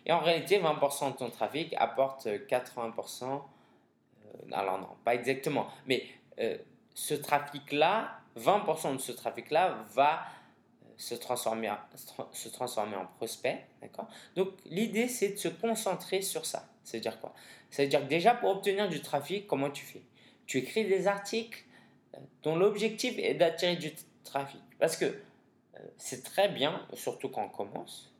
Et 0.06 0.12
en 0.12 0.20
réalité, 0.20 0.60
20% 0.60 1.12
de 1.12 1.16
ton 1.16 1.30
trafic 1.30 1.74
apporte 1.76 2.26
80%, 2.26 3.24
euh, 3.24 3.38
alors 4.52 4.78
non, 4.78 4.88
pas 5.04 5.14
exactement, 5.16 5.66
mais 5.86 6.04
euh, 6.38 6.56
ce 6.94 7.14
trafic-là, 7.14 8.20
20% 8.38 8.94
de 8.94 8.98
ce 9.00 9.10
trafic-là 9.10 9.84
va 9.92 10.22
se 10.96 11.14
transformer, 11.16 11.72
se 12.32 12.48
transformer 12.48 12.96
en 12.96 13.06
prospect. 13.06 13.66
Donc 14.36 14.50
l'idée, 14.64 15.08
c'est 15.08 15.30
de 15.30 15.36
se 15.36 15.48
concentrer 15.48 16.22
sur 16.22 16.46
ça. 16.46 16.68
C'est-à-dire 16.84 17.20
quoi? 17.20 17.34
C'est-à-dire 17.70 18.00
que 18.00 18.06
déjà, 18.06 18.32
pour 18.34 18.50
obtenir 18.50 18.88
du 18.88 19.02
trafic, 19.02 19.46
comment 19.48 19.70
tu 19.70 19.84
fais? 19.84 20.02
Tu 20.46 20.58
écris 20.58 20.86
des 20.86 21.08
articles 21.08 21.64
euh, 22.14 22.18
dont 22.44 22.54
l'objectif 22.54 23.18
est 23.18 23.34
d'attirer 23.34 23.74
du 23.74 23.92
trafic. 24.22 24.62
Parce 24.78 24.96
que 24.96 25.20
c'est 25.98 26.22
très 26.22 26.48
bien, 26.48 26.86
surtout 26.94 27.28
quand 27.28 27.44
on 27.44 27.48
commence, 27.48 28.15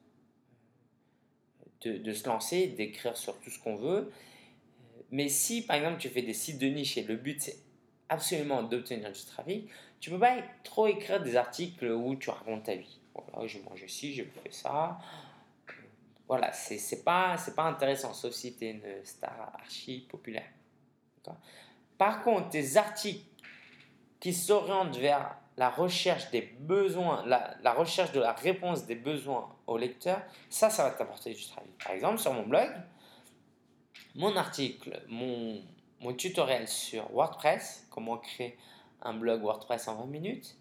de, 1.83 2.12
se 2.12 2.26
lancer, 2.28 2.68
d'écrire 2.68 3.16
sur 3.16 3.38
tout 3.40 3.50
ce 3.50 3.59
qu'on 3.59 3.76
veut. 3.76 4.11
Mais 5.11 5.28
si, 5.28 5.62
par 5.62 5.76
exemple, 5.76 5.99
tu 5.99 6.09
fais 6.09 6.23
des 6.23 6.35
sites 6.35 6.59
de 6.59 6.66
niche 6.66 6.97
et 6.97 7.02
le 7.02 7.16
but, 7.16 7.40
c'est 7.40 7.59
absolument 8.09 8.62
d'obtenir 8.62 9.12
du 9.12 9.25
trafic, 9.25 9.68
tu 10.00 10.11
peux 10.11 10.18
pas 10.18 10.37
trop 10.64 10.87
écrire 10.87 11.23
des 11.23 11.37
articles 11.37 11.87
où 11.87 12.16
tu 12.16 12.30
racontes 12.30 12.64
ta 12.64 12.75
vie. 12.75 12.99
Voilà, 13.14 13.47
je 13.47 13.59
mange 13.59 13.87
ci, 13.87 14.14
je 14.14 14.25
fais 14.25 14.50
ça. 14.50 14.99
Voilà, 16.28 16.52
c'est, 16.52 16.78
c'est 16.78 17.04
pas, 17.04 17.37
c'est 17.38 17.54
pas 17.54 17.64
intéressant, 17.64 18.12
sauf 18.12 18.33
si 18.33 18.56
tu 18.56 18.66
es 18.66 18.71
une 18.73 19.04
star 19.04 19.52
archi 19.54 20.06
populaire. 20.09 20.49
Par 21.99 22.23
contre, 22.23 22.50
tes 22.50 22.76
articles 22.76 23.25
qui 24.21 24.33
s'orientent 24.33 24.97
vers 24.97 25.37
la 25.56 25.70
recherche 25.70 26.30
des 26.30 26.42
besoins, 26.42 27.25
la, 27.26 27.72
recherche 27.72 28.12
de 28.12 28.20
la 28.20 28.32
réponse 28.32 28.84
des 28.86 28.94
besoins 28.94 29.48
au 29.66 29.78
lecteur, 29.78 30.20
ça, 30.50 30.68
ça 30.68 30.84
va 30.84 30.90
t'apporter 30.90 31.32
du 31.32 31.46
trafic. 31.46 31.76
Par 31.82 31.92
exemple, 31.92 32.18
sur 32.18 32.32
mon 32.32 32.46
blog, 32.46 32.70
mon 34.14 34.36
article, 34.36 35.02
mon, 35.08 35.62
mon 36.00 36.12
tutoriel 36.14 36.68
sur 36.68 37.10
WordPress, 37.12 37.86
comment 37.90 38.18
créer 38.18 38.58
un 39.02 39.14
blog 39.14 39.42
WordPress 39.42 39.88
en 39.88 39.96
20 39.96 40.06
minutes, 40.06 40.56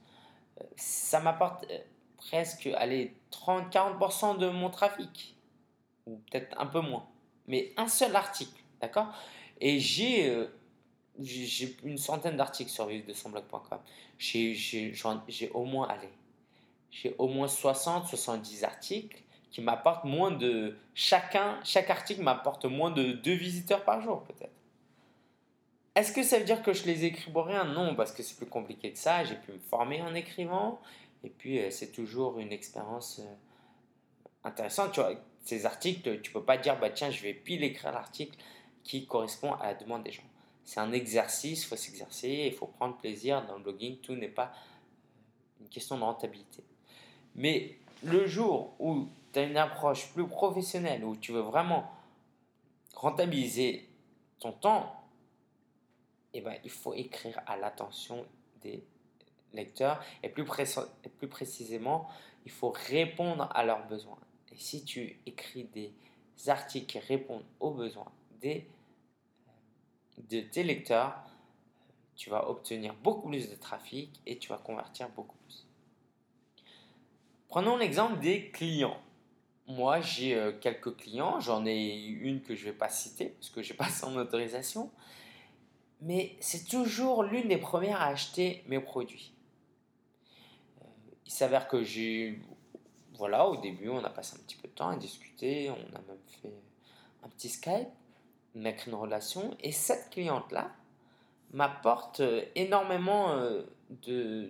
euh, 0.62 0.64
ça 0.78 1.20
m'apporte 1.20 1.66
euh, 1.70 1.80
presque 2.18 2.68
allez, 2.76 3.16
30-40% 3.32 4.38
de 4.38 4.50
mon 4.50 4.70
trafic, 4.70 5.36
ou 6.06 6.18
peut-être 6.30 6.60
un 6.60 6.68
peu 6.68 6.80
moins, 6.80 7.08
mais 7.48 7.74
un 7.78 7.88
seul 7.88 8.16
article, 8.16 8.64
d'accord? 8.80 9.08
Et 9.60 9.80
j'ai 9.80 10.30
euh, 10.30 10.48
j'ai 11.22 11.76
une 11.84 11.98
centaine 11.98 12.38
d'articles 12.38 12.72
sur 12.72 12.88
vivre 12.88 13.06
de 13.08 13.14
son 13.14 13.30
blog.com. 13.30 13.80
J'ai 14.18 14.94
au 15.54 15.66
moins, 15.66 15.88
allez, 15.88 16.10
j'ai 16.92 17.16
au 17.18 17.28
moins 17.28 17.48
60, 17.48 18.08
70 18.08 18.64
articles 18.64 19.22
qui 19.52 19.62
m'apportent 19.62 20.04
moins 20.04 20.32
de, 20.32 20.78
chacun, 20.94 21.60
chaque 21.64 21.90
article 21.90 22.22
m'apporte 22.22 22.66
moins 22.66 22.92
de 22.92 23.14
deux 23.14 23.34
visiteurs 23.34 23.84
par 23.86 24.02
jour 24.02 24.24
peut-être. 24.24 24.52
Est-ce 25.96 26.12
que 26.12 26.24
ça 26.24 26.40
veut 26.40 26.44
dire 26.44 26.62
que 26.62 26.74
je 26.74 26.84
les 26.86 27.06
écris 27.06 27.32
pour 27.32 27.46
rien? 27.46 27.64
Non, 27.64 27.96
parce 27.96 28.12
que 28.12 28.22
c'est 28.22 28.36
plus 28.36 28.48
compliqué 28.48 28.92
que 28.92 28.98
ça. 28.98 29.24
J'ai 29.24 29.36
pu 29.36 29.54
me 29.54 29.60
former 29.60 30.02
en 30.02 30.14
écrivant. 30.14 30.82
Et 31.24 31.30
puis, 31.30 31.60
euh, 31.60 31.72
c'est 31.72 31.94
toujours 31.94 32.38
une 32.38 32.52
expérience 32.52 33.20
euh, 33.20 33.34
intéressante. 34.44 34.92
Tu 34.92 35.00
vois, 35.00 35.14
ces 35.46 35.66
articles, 35.66 36.20
tu 36.22 36.34
peux 36.34 36.44
pas 36.44 36.58
dire, 36.58 36.78
bah 36.78 36.90
tiens, 36.90 37.12
je 37.12 37.22
vais 37.22 37.34
pile 37.34 37.64
écrire 37.64 37.94
l'article 37.94 38.38
qui 38.84 39.08
correspond 39.08 39.54
à 39.54 39.68
la 39.68 39.74
demande 39.74 40.04
des 40.04 40.12
gens. 40.12 40.24
C'est 40.66 40.80
un 40.80 40.92
exercice, 40.92 41.64
il 41.64 41.68
faut 41.68 41.76
s'exercer, 41.76 42.50
il 42.52 42.54
faut 42.54 42.66
prendre 42.66 42.98
plaisir 42.98 43.46
dans 43.46 43.58
le 43.58 43.64
blogging. 43.64 43.98
Tout 44.00 44.16
n'est 44.16 44.28
pas 44.28 44.52
une 45.62 45.70
question 45.70 45.98
de 45.98 46.04
rentabilité. 46.04 46.64
Mais 47.36 47.78
le 48.04 48.26
jour 48.26 48.74
où 48.80 49.08
tu 49.32 49.40
as 49.40 49.44
une 49.44 49.58
approche 49.58 50.12
plus 50.14 50.28
professionnelle, 50.28 51.06
où 51.06 51.16
tu 51.16 51.32
veux 51.32 51.42
vraiment 51.42 51.92
rentabiliser 52.96 53.88
ton 54.40 54.52
temps, 54.52 55.04
eh 56.34 56.42
ben, 56.42 56.58
il 56.64 56.72
faut 56.72 56.94
écrire 56.94 57.40
à 57.46 57.58
l'attention 57.58 58.26
des 58.62 58.84
lecteurs 59.54 60.04
et 60.24 60.30
plus, 60.30 60.44
et 61.04 61.10
plus 61.10 61.28
précisément, 61.28 62.10
il 62.46 62.52
faut 62.52 62.72
répondre 62.72 63.50
à 63.54 63.64
leurs 63.64 63.88
besoins. 63.88 64.20
Et 64.52 64.58
si 64.58 64.84
tu 64.84 65.20
écris 65.26 65.66
des 65.66 65.94
articles 66.48 66.88
qui 66.88 67.00
répondent 67.00 67.46
aux 67.60 67.72
besoins 67.72 68.12
des, 68.42 68.68
de 70.18 70.42
tes 70.42 70.64
lecteurs, 70.64 71.16
tu 72.16 72.30
vas 72.30 72.50
obtenir 72.50 72.94
beaucoup 72.96 73.30
plus 73.30 73.50
de 73.50 73.56
trafic 73.56 74.22
et 74.26 74.38
tu 74.38 74.50
vas 74.50 74.58
convertir 74.58 75.10
beaucoup 75.10 75.36
plus. 75.48 75.66
Prenons 77.50 77.78
l'exemple 77.78 78.20
des 78.20 78.50
clients. 78.52 79.00
Moi, 79.68 80.00
j'ai 80.02 80.36
euh, 80.36 80.52
quelques 80.60 80.96
clients, 80.96 81.40
j'en 81.40 81.66
ai 81.66 81.96
une 81.96 82.42
que 82.42 82.56
je 82.56 82.66
ne 82.66 82.72
vais 82.72 82.78
pas 82.78 82.90
citer 82.90 83.30
parce 83.30 83.50
que 83.50 83.64
je 83.64 83.72
n'ai 83.72 83.78
pas 83.78 83.90
son 83.90 84.16
autorisation, 84.16 84.92
mais 86.02 86.36
c'est 86.40 86.68
toujours 86.68 87.24
l'une 87.24 87.48
des 87.48 87.58
premières 87.58 88.02
à 88.02 88.08
acheter 88.08 88.64
mes 88.68 88.80
produits. 88.80 89.34
Euh, 90.82 90.86
il 91.26 91.32
s'avère 91.32 91.68
que 91.68 91.84
j'ai, 91.84 92.40
voilà, 93.16 93.48
au 93.48 93.58
début, 93.58 93.90
on 93.90 94.04
a 94.04 94.10
passé 94.10 94.36
un 94.38 94.44
petit 94.44 94.56
peu 94.56 94.68
de 94.68 94.74
temps 94.74 94.90
à 94.90 94.98
discuter, 94.98 95.72
on 95.72 95.96
a 95.96 96.02
même 96.02 96.20
fait 96.42 96.54
un 97.24 97.30
petit 97.30 97.50
Skype, 97.50 97.90
mettre 98.56 98.88
une 98.88 98.96
relation, 98.96 99.56
et 99.62 99.72
cette 99.72 100.10
cliente-là 100.10 100.72
m'apporte 101.52 102.22
euh, 102.22 102.44
énormément 102.56 103.32
euh, 103.32 103.64
de 104.08 104.50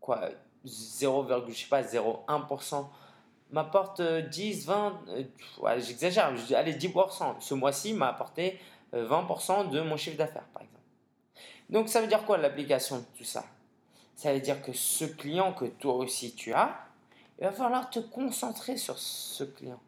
quoi 0.00 0.30
0, 0.64 1.26
je 1.48 1.52
sais 1.52 1.68
pas 1.68 1.82
0,1% 1.82 2.86
m'apporte 3.52 4.02
10, 4.02 4.66
20, 4.66 5.00
j'exagère, 5.78 6.32
allez 6.54 6.74
10%. 6.74 7.40
Ce 7.40 7.54
mois-ci 7.54 7.94
m'a 7.94 8.08
apporté 8.08 8.58
20% 8.92 9.70
de 9.70 9.80
mon 9.82 9.96
chiffre 9.96 10.16
d'affaires, 10.16 10.48
par 10.52 10.62
exemple. 10.62 10.76
Donc 11.70 11.88
ça 11.88 12.00
veut 12.00 12.06
dire 12.06 12.24
quoi 12.24 12.38
l'application 12.38 12.98
de 12.98 13.04
tout 13.16 13.24
ça? 13.24 13.44
Ça 14.14 14.32
veut 14.32 14.40
dire 14.40 14.62
que 14.62 14.72
ce 14.72 15.04
client 15.04 15.52
que 15.52 15.66
toi 15.66 15.94
aussi 15.94 16.34
tu 16.34 16.52
as, 16.52 16.76
il 17.38 17.44
va 17.44 17.52
falloir 17.52 17.90
te 17.90 17.98
concentrer 17.98 18.76
sur 18.76 18.98
ce 18.98 19.44
client. 19.44 19.80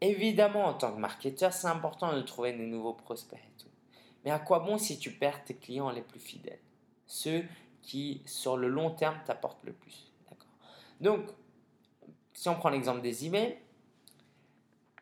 Évidemment, 0.00 0.66
en 0.66 0.74
tant 0.74 0.92
que 0.92 0.98
marketeur, 0.98 1.52
c'est 1.52 1.66
important 1.66 2.14
de 2.14 2.22
trouver 2.22 2.52
des 2.52 2.66
nouveaux 2.66 2.94
prospects 2.94 3.38
et 3.38 3.62
tout. 3.62 3.68
Mais 4.24 4.30
à 4.30 4.38
quoi 4.38 4.60
bon 4.60 4.78
si 4.78 4.98
tu 4.98 5.10
perds 5.12 5.44
tes 5.44 5.54
clients 5.54 5.90
les 5.90 6.02
plus 6.02 6.20
fidèles? 6.20 6.60
Ceux 7.06 7.44
qui, 7.82 8.22
sur 8.26 8.56
le 8.56 8.68
long 8.68 8.90
terme, 8.90 9.18
t'apportent 9.26 9.64
le 9.64 9.72
plus. 9.72 10.10
D'accord? 10.28 10.48
Donc, 11.00 11.20
si 12.32 12.48
on 12.48 12.54
prend 12.54 12.70
l'exemple 12.70 13.02
des 13.02 13.26
emails, 13.26 13.58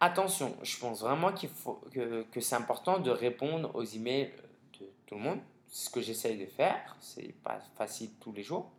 attention, 0.00 0.56
je 0.62 0.76
pense 0.78 1.00
vraiment 1.00 1.32
qu'il 1.32 1.48
faut 1.48 1.80
que, 1.92 2.40
c'est 2.40 2.56
important 2.56 2.98
de 2.98 3.10
répondre 3.10 3.70
aux 3.74 3.84
emails 3.84 4.32
de 4.80 4.86
tout 5.06 5.14
le 5.14 5.20
monde. 5.20 5.40
C'est 5.68 5.86
ce 5.86 5.90
que 5.90 6.00
j'essaye 6.00 6.38
de 6.38 6.46
faire. 6.46 6.96
C'est 7.00 7.34
pas 7.42 7.60
facile 7.76 8.10
tous 8.20 8.32
les 8.32 8.42
jours 8.42 8.70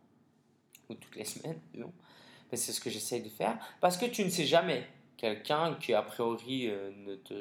ou 0.90 0.96
toutes 0.96 1.16
les 1.16 1.26
semaines. 1.26 1.60
Mais 1.74 2.58
c'est 2.58 2.72
ce 2.72 2.82
que 2.82 2.90
j'essaye 2.90 3.22
de 3.22 3.30
faire 3.30 3.58
parce 3.80 3.98
que 3.98 4.06
tu 4.06 4.26
ne 4.26 4.30
sais 4.30 4.46
jamais. 4.46 4.88
Quelqu'un 5.20 5.76
qui 5.76 5.94
a 5.94 6.02
priori 6.02 6.70
euh, 6.70 6.92
ne 6.96 7.16
te 7.16 7.34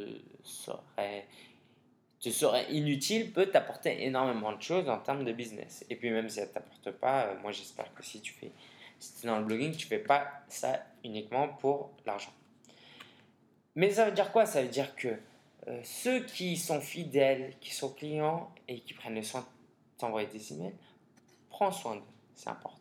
serait, 0.43 1.29
te 2.19 2.29
serait 2.29 2.67
inutile 2.73 3.33
peut 3.33 3.47
t'apporter 3.47 4.05
énormément 4.05 4.51
de 4.51 4.61
choses 4.61 4.89
en 4.89 4.99
termes 4.99 5.25
de 5.25 5.31
business. 5.31 5.87
Et 5.89 5.95
puis 5.95 6.11
même 6.11 6.29
si 6.29 6.41
elle 6.41 6.49
ne 6.49 6.55
t'apporte 6.55 6.91
pas, 6.91 7.27
euh, 7.27 7.41
moi 7.41 7.53
j'espère 7.53 7.95
que 7.95 8.05
si 8.05 8.21
tu 8.21 8.33
fais, 8.33 8.51
si 8.99 9.25
es 9.25 9.29
dans 9.29 9.39
le 9.39 9.45
blogging, 9.45 9.77
tu 9.77 9.87
fais 9.87 10.01
pas 10.01 10.29
ça 10.49 10.85
uniquement 11.05 11.47
pour 11.47 11.93
l'argent. 12.05 12.33
Mais 13.77 13.91
ça 13.91 14.07
veut 14.07 14.13
dire 14.13 14.33
quoi? 14.33 14.45
Ça 14.45 14.61
veut 14.61 14.69
dire 14.69 14.97
que 14.97 15.17
euh, 15.69 15.81
ceux 15.85 16.25
qui 16.25 16.57
sont 16.57 16.81
fidèles, 16.81 17.55
qui 17.61 17.73
sont 17.73 17.91
clients 17.91 18.53
et 18.67 18.81
qui 18.81 18.93
prennent 18.95 19.15
le 19.15 19.23
soin 19.23 19.43
de 19.43 20.01
t'envoyer 20.01 20.27
des 20.27 20.53
emails, 20.53 20.75
prends 21.49 21.71
soin 21.71 21.95
d'eux, 21.95 22.03
c'est 22.35 22.49
important. 22.49 22.78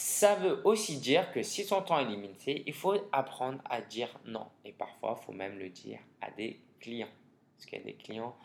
Ça 0.00 0.36
veut 0.36 0.60
aussi 0.64 0.98
dire 0.98 1.32
que 1.32 1.42
si 1.42 1.66
ton 1.66 1.82
temps 1.82 1.98
est 1.98 2.04
limité, 2.04 2.62
il 2.66 2.72
faut 2.72 2.94
apprendre 3.10 3.58
à 3.64 3.80
dire 3.80 4.08
non. 4.26 4.46
Et 4.64 4.70
parfois, 4.70 5.18
il 5.20 5.24
faut 5.26 5.32
même 5.32 5.58
le 5.58 5.70
dire 5.70 5.98
à 6.20 6.30
des 6.30 6.60
clients. 6.78 7.08
Parce 7.56 7.66
qu'il 7.66 7.78
y 7.80 7.82
a 7.82 7.84
des 7.84 7.94
clients 7.94 8.36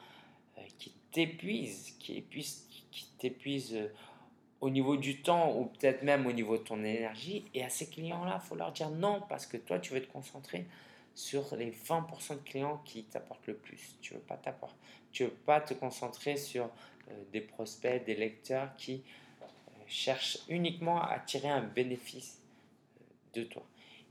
euh, 0.57 0.61
qui 0.79 0.95
t'épuisent, 1.11 1.95
qui, 1.99 2.23
qui 2.89 3.07
t'épuisent 3.19 3.75
euh, 3.75 3.93
au 4.61 4.71
niveau 4.71 4.97
du 4.97 5.21
temps 5.21 5.55
ou 5.55 5.65
peut-être 5.65 6.01
même 6.01 6.25
au 6.25 6.31
niveau 6.31 6.57
de 6.57 6.63
ton 6.63 6.83
énergie. 6.83 7.45
Et 7.53 7.63
à 7.63 7.69
ces 7.69 7.87
clients-là, 7.87 8.41
il 8.43 8.47
faut 8.47 8.55
leur 8.55 8.71
dire 8.71 8.89
non 8.89 9.21
parce 9.29 9.45
que 9.45 9.57
toi, 9.57 9.77
tu 9.77 9.93
veux 9.93 10.01
te 10.01 10.11
concentrer 10.11 10.65
sur 11.13 11.55
les 11.55 11.69
20% 11.69 12.31
de 12.31 12.49
clients 12.49 12.81
qui 12.83 13.03
t'apportent 13.03 13.45
le 13.45 13.57
plus. 13.57 13.95
Tu 14.01 14.15
ne 14.15 14.17
veux, 14.17 14.25
pas 14.25 14.41
veux 15.19 15.29
pas 15.29 15.61
te 15.61 15.75
concentrer 15.75 16.35
sur 16.35 16.63
euh, 17.11 17.23
des 17.31 17.41
prospects, 17.41 18.03
des 18.05 18.15
lecteurs 18.15 18.75
qui 18.75 19.03
cherchent 19.87 20.39
uniquement 20.49 21.01
à 21.01 21.19
tirer 21.19 21.49
un 21.49 21.61
bénéfice 21.61 22.41
euh, 22.99 23.39
de 23.39 23.43
toi. 23.45 23.63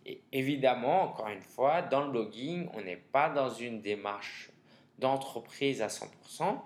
Et 0.04 0.20
évidemment, 0.32 1.02
encore 1.02 1.28
une 1.28 1.42
fois, 1.42 1.82
dans 1.82 2.04
le 2.04 2.10
blogging, 2.10 2.68
on 2.74 2.80
n'est 2.82 2.96
pas 2.96 3.30
dans 3.30 3.50
une 3.50 3.80
démarche 3.80 4.50
d'entreprise 4.98 5.80
à 5.80 5.86
100%. 5.88 6.60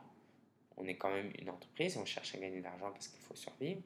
On 0.79 0.87
est 0.87 0.97
quand 0.97 1.11
même 1.11 1.31
une 1.39 1.51
entreprise, 1.51 1.97
on 1.97 2.05
cherche 2.05 2.35
à 2.35 2.39
gagner 2.39 2.59
de 2.59 2.65
l'argent 2.65 2.91
parce 2.93 3.09
qu'il 3.09 3.21
faut 3.21 3.35
survivre. 3.35 3.81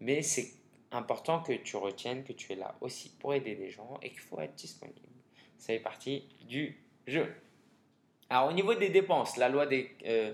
Mais 0.00 0.22
c'est 0.22 0.52
important 0.90 1.40
que 1.42 1.52
tu 1.52 1.76
retiennes 1.76 2.24
que 2.24 2.32
tu 2.32 2.52
es 2.52 2.56
là 2.56 2.76
aussi 2.80 3.10
pour 3.18 3.34
aider 3.34 3.56
des 3.56 3.70
gens 3.70 3.98
et 4.02 4.10
qu'il 4.10 4.20
faut 4.20 4.40
être 4.40 4.54
disponible 4.54 5.08
ça 5.64 5.72
fait 5.72 5.78
partie 5.78 6.28
du 6.46 6.76
jeu. 7.06 7.34
Alors 8.28 8.50
au 8.50 8.52
niveau 8.52 8.74
des 8.74 8.90
dépenses, 8.90 9.38
la 9.38 9.48
loi, 9.48 9.66
des, 9.66 9.96
euh, 10.04 10.32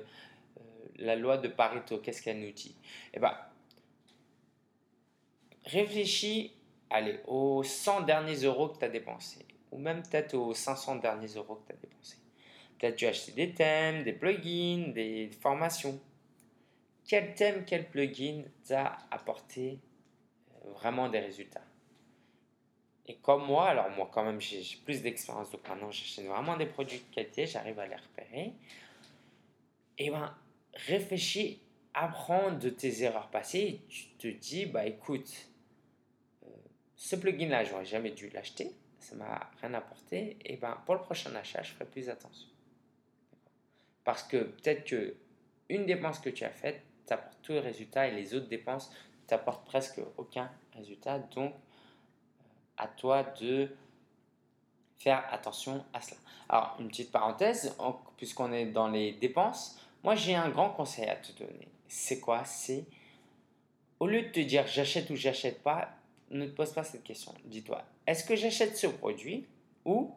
euh, 0.59 0.61
la 0.97 1.15
loi 1.15 1.37
de 1.37 1.47
Pareto, 1.47 1.99
qu'est-ce 1.99 2.21
qu'elle 2.21 2.41
nous 2.41 2.51
dit? 2.51 2.75
Eh 3.15 3.21
bien, 3.21 3.37
réfléchis 5.65 6.53
allez, 6.91 7.21
aux 7.27 7.63
100 7.63 8.03
derniers 8.03 8.43
euros 8.45 8.69
que 8.69 8.79
tu 8.79 8.85
as 8.85 8.89
dépensés, 8.89 9.47
ou 9.71 9.79
même 9.79 10.03
peut-être 10.03 10.35
aux 10.35 10.53
500 10.53 10.97
derniers 10.97 11.29
euros 11.29 11.57
que 11.57 11.69
tu 11.69 11.73
as 11.73 11.81
dépensés. 11.81 12.17
Peut-être 12.79 12.97
tu 12.97 13.07
as 13.07 13.11
acheté 13.11 13.33
des 13.33 13.55
thèmes, 13.55 14.03
des 14.05 14.13
plugins, 14.13 14.93
des 14.93 15.31
formations. 15.41 16.01
Quel 17.07 17.35
thème, 17.35 17.65
quel 17.67 17.89
plugin 17.89 18.43
t'a 18.67 18.99
apporté 19.11 19.79
euh, 20.65 20.73
vraiment 20.73 21.09
des 21.09 21.21
résultats? 21.21 21.65
Et 23.07 23.17
comme 23.17 23.45
moi, 23.47 23.69
alors 23.69 23.91
moi 23.91 24.09
quand 24.13 24.25
même 24.25 24.41
j'ai 24.41 24.63
plus 24.85 25.03
d'expérience, 25.03 25.51
donc 25.51 25.67
maintenant 25.69 25.91
j'achète 25.91 26.27
vraiment 26.27 26.57
des 26.57 26.67
produits 26.67 27.01
de 27.01 27.15
qualité, 27.15 27.47
j'arrive 27.47 27.79
à 27.81 27.87
les 27.87 27.97
repérer. 27.97 28.53
Et 29.99 30.11
ben 30.11 30.33
réfléchis, 30.75 31.61
apprends 31.95 32.53
de 32.53 32.71
tes 32.71 33.03
erreurs 33.03 33.29
passées, 33.29 33.81
tu 33.89 34.09
te 34.17 34.29
dis, 34.29 34.67
bah 34.67 34.87
écoute, 34.87 35.31
euh, 36.45 36.51
ce 36.97 37.17
plugin-là, 37.17 37.65
j'aurais 37.65 37.85
jamais 37.85 38.11
dû 38.11 38.31
l'acheter, 38.31 38.73
ça 38.99 39.15
m'a 39.17 39.51
rien 39.61 39.75
apporté, 39.75 40.37
et 40.45 40.57
ben 40.57 40.77
pour 40.87 40.95
le 40.95 41.03
prochain 41.03 41.35
achat, 41.35 41.63
je 41.63 41.73
ferai 41.73 41.87
plus 41.87 42.09
attention. 42.09 42.49
Parce 44.05 44.23
que 44.23 44.39
peut-être 44.39 44.85
que 44.85 45.17
une 45.69 45.87
dépense 45.87 46.19
que 46.19 46.31
tu 46.31 46.45
as 46.45 46.51
faite 46.51 46.83
t'apporte 47.07 47.39
tous 47.43 47.53
les 47.53 47.61
résultats 47.61 48.07
et 48.07 48.13
les 48.13 48.35
autres 48.35 48.49
dépenses 48.49 48.93
t'apportent 49.27 49.65
presque 49.67 50.01
aucun 50.17 50.51
résultat. 50.75 51.19
Donc, 51.19 51.55
à 52.77 52.87
toi 52.87 53.23
de 53.23 53.69
faire 54.99 55.25
attention 55.33 55.85
à 55.93 56.01
cela. 56.01 56.21
Alors, 56.49 56.77
une 56.79 56.89
petite 56.89 57.11
parenthèse, 57.11 57.77
puisqu'on 58.17 58.53
est 58.53 58.67
dans 58.67 58.89
les 58.89 59.13
dépenses, 59.13 59.81
moi 60.03 60.15
j'ai 60.15 60.35
un 60.35 60.49
grand 60.51 60.71
conseil 60.71 61.09
à 61.09 61.17
te 61.17 61.33
donner. 61.33 61.69
C'est 61.91 62.21
quoi 62.21 62.45
C'est 62.45 62.85
au 63.99 64.07
lieu 64.07 64.23
de 64.23 64.29
te 64.29 64.39
dire 64.39 64.65
j'achète 64.69 65.11
ou 65.11 65.17
j'achète 65.17 65.61
pas, 65.61 65.91
ne 66.31 66.47
te 66.47 66.53
pose 66.53 66.73
pas 66.73 66.85
cette 66.85 67.03
question. 67.03 67.35
Dis-toi, 67.45 67.83
est-ce 68.07 68.23
que 68.23 68.37
j'achète 68.37 68.77
ce 68.77 68.87
produit 68.87 69.45
ou 69.85 70.15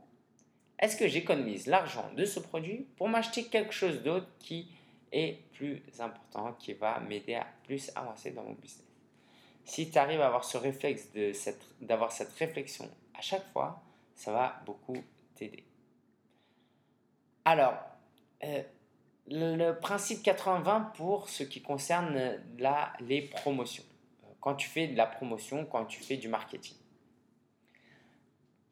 est-ce 0.77 0.95
que 0.95 1.07
j'économise 1.07 1.65
l'argent 1.65 2.11
de 2.15 2.25
ce 2.25 2.39
produit 2.39 2.85
pour 2.95 3.09
m'acheter 3.09 3.45
quelque 3.45 3.73
chose 3.73 4.03
d'autre 4.03 4.27
qui 4.37 4.67
est 5.11 5.39
plus 5.53 5.81
important, 5.99 6.53
qui 6.59 6.73
va 6.73 6.99
m'aider 6.99 7.33
à 7.33 7.47
plus 7.63 7.91
avancer 7.95 8.29
dans 8.31 8.43
mon 8.43 8.53
business? 8.53 8.85
Si 9.65 9.89
tu 9.89 9.97
arrives 9.97 10.21
à 10.21 10.27
avoir 10.27 10.43
ce 10.43 10.57
réflexe 10.57 11.09
d'avoir 11.81 12.11
cette, 12.11 12.29
cette 12.29 12.37
réflexion 12.37 12.87
à 13.15 13.21
chaque 13.21 13.51
fois, 13.51 13.81
ça 14.13 14.31
va 14.31 14.61
beaucoup 14.67 15.03
t'aider. 15.33 15.63
Alors, 17.45 17.73
euh, 18.43 18.61
le, 19.27 19.71
principe 19.73 20.23
80-20 20.23 20.93
pour 20.93 21.29
ce 21.29 21.43
qui 21.43 21.61
concerne 21.61 22.39
la, 22.57 22.93
les 22.99 23.21
promotions. 23.21 23.83
Quand 24.39 24.55
tu 24.55 24.67
fais 24.67 24.87
de 24.87 24.97
la 24.97 25.05
promotion, 25.05 25.65
quand 25.65 25.85
tu 25.85 26.01
fais 26.01 26.17
du 26.17 26.27
marketing. 26.27 26.75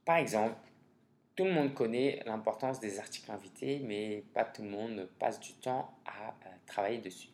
Par 0.04 0.18
exemple, 0.18 0.56
tout 1.36 1.46
le 1.46 1.52
monde 1.54 1.74
connaît 1.74 2.22
l'importance 2.26 2.80
des 2.80 3.00
articles 3.00 3.32
invités, 3.32 3.80
mais 3.84 4.24
pas 4.34 4.44
tout 4.44 4.64
le 4.64 4.70
monde 4.70 5.10
passe 5.18 5.40
du 5.40 5.54
temps 5.54 5.94
à 6.06 6.30
euh, 6.30 6.50
travailler 6.66 6.98
dessus. 6.98 7.30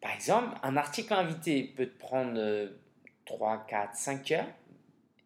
Par 0.00 0.12
exemple, 0.12 0.56
un 0.62 0.76
article 0.76 1.12
invité 1.14 1.64
peut 1.64 1.86
te 1.86 1.98
prendre 1.98 2.70
3, 3.24 3.66
4, 3.66 3.94
5 3.96 4.30
heures, 4.32 4.46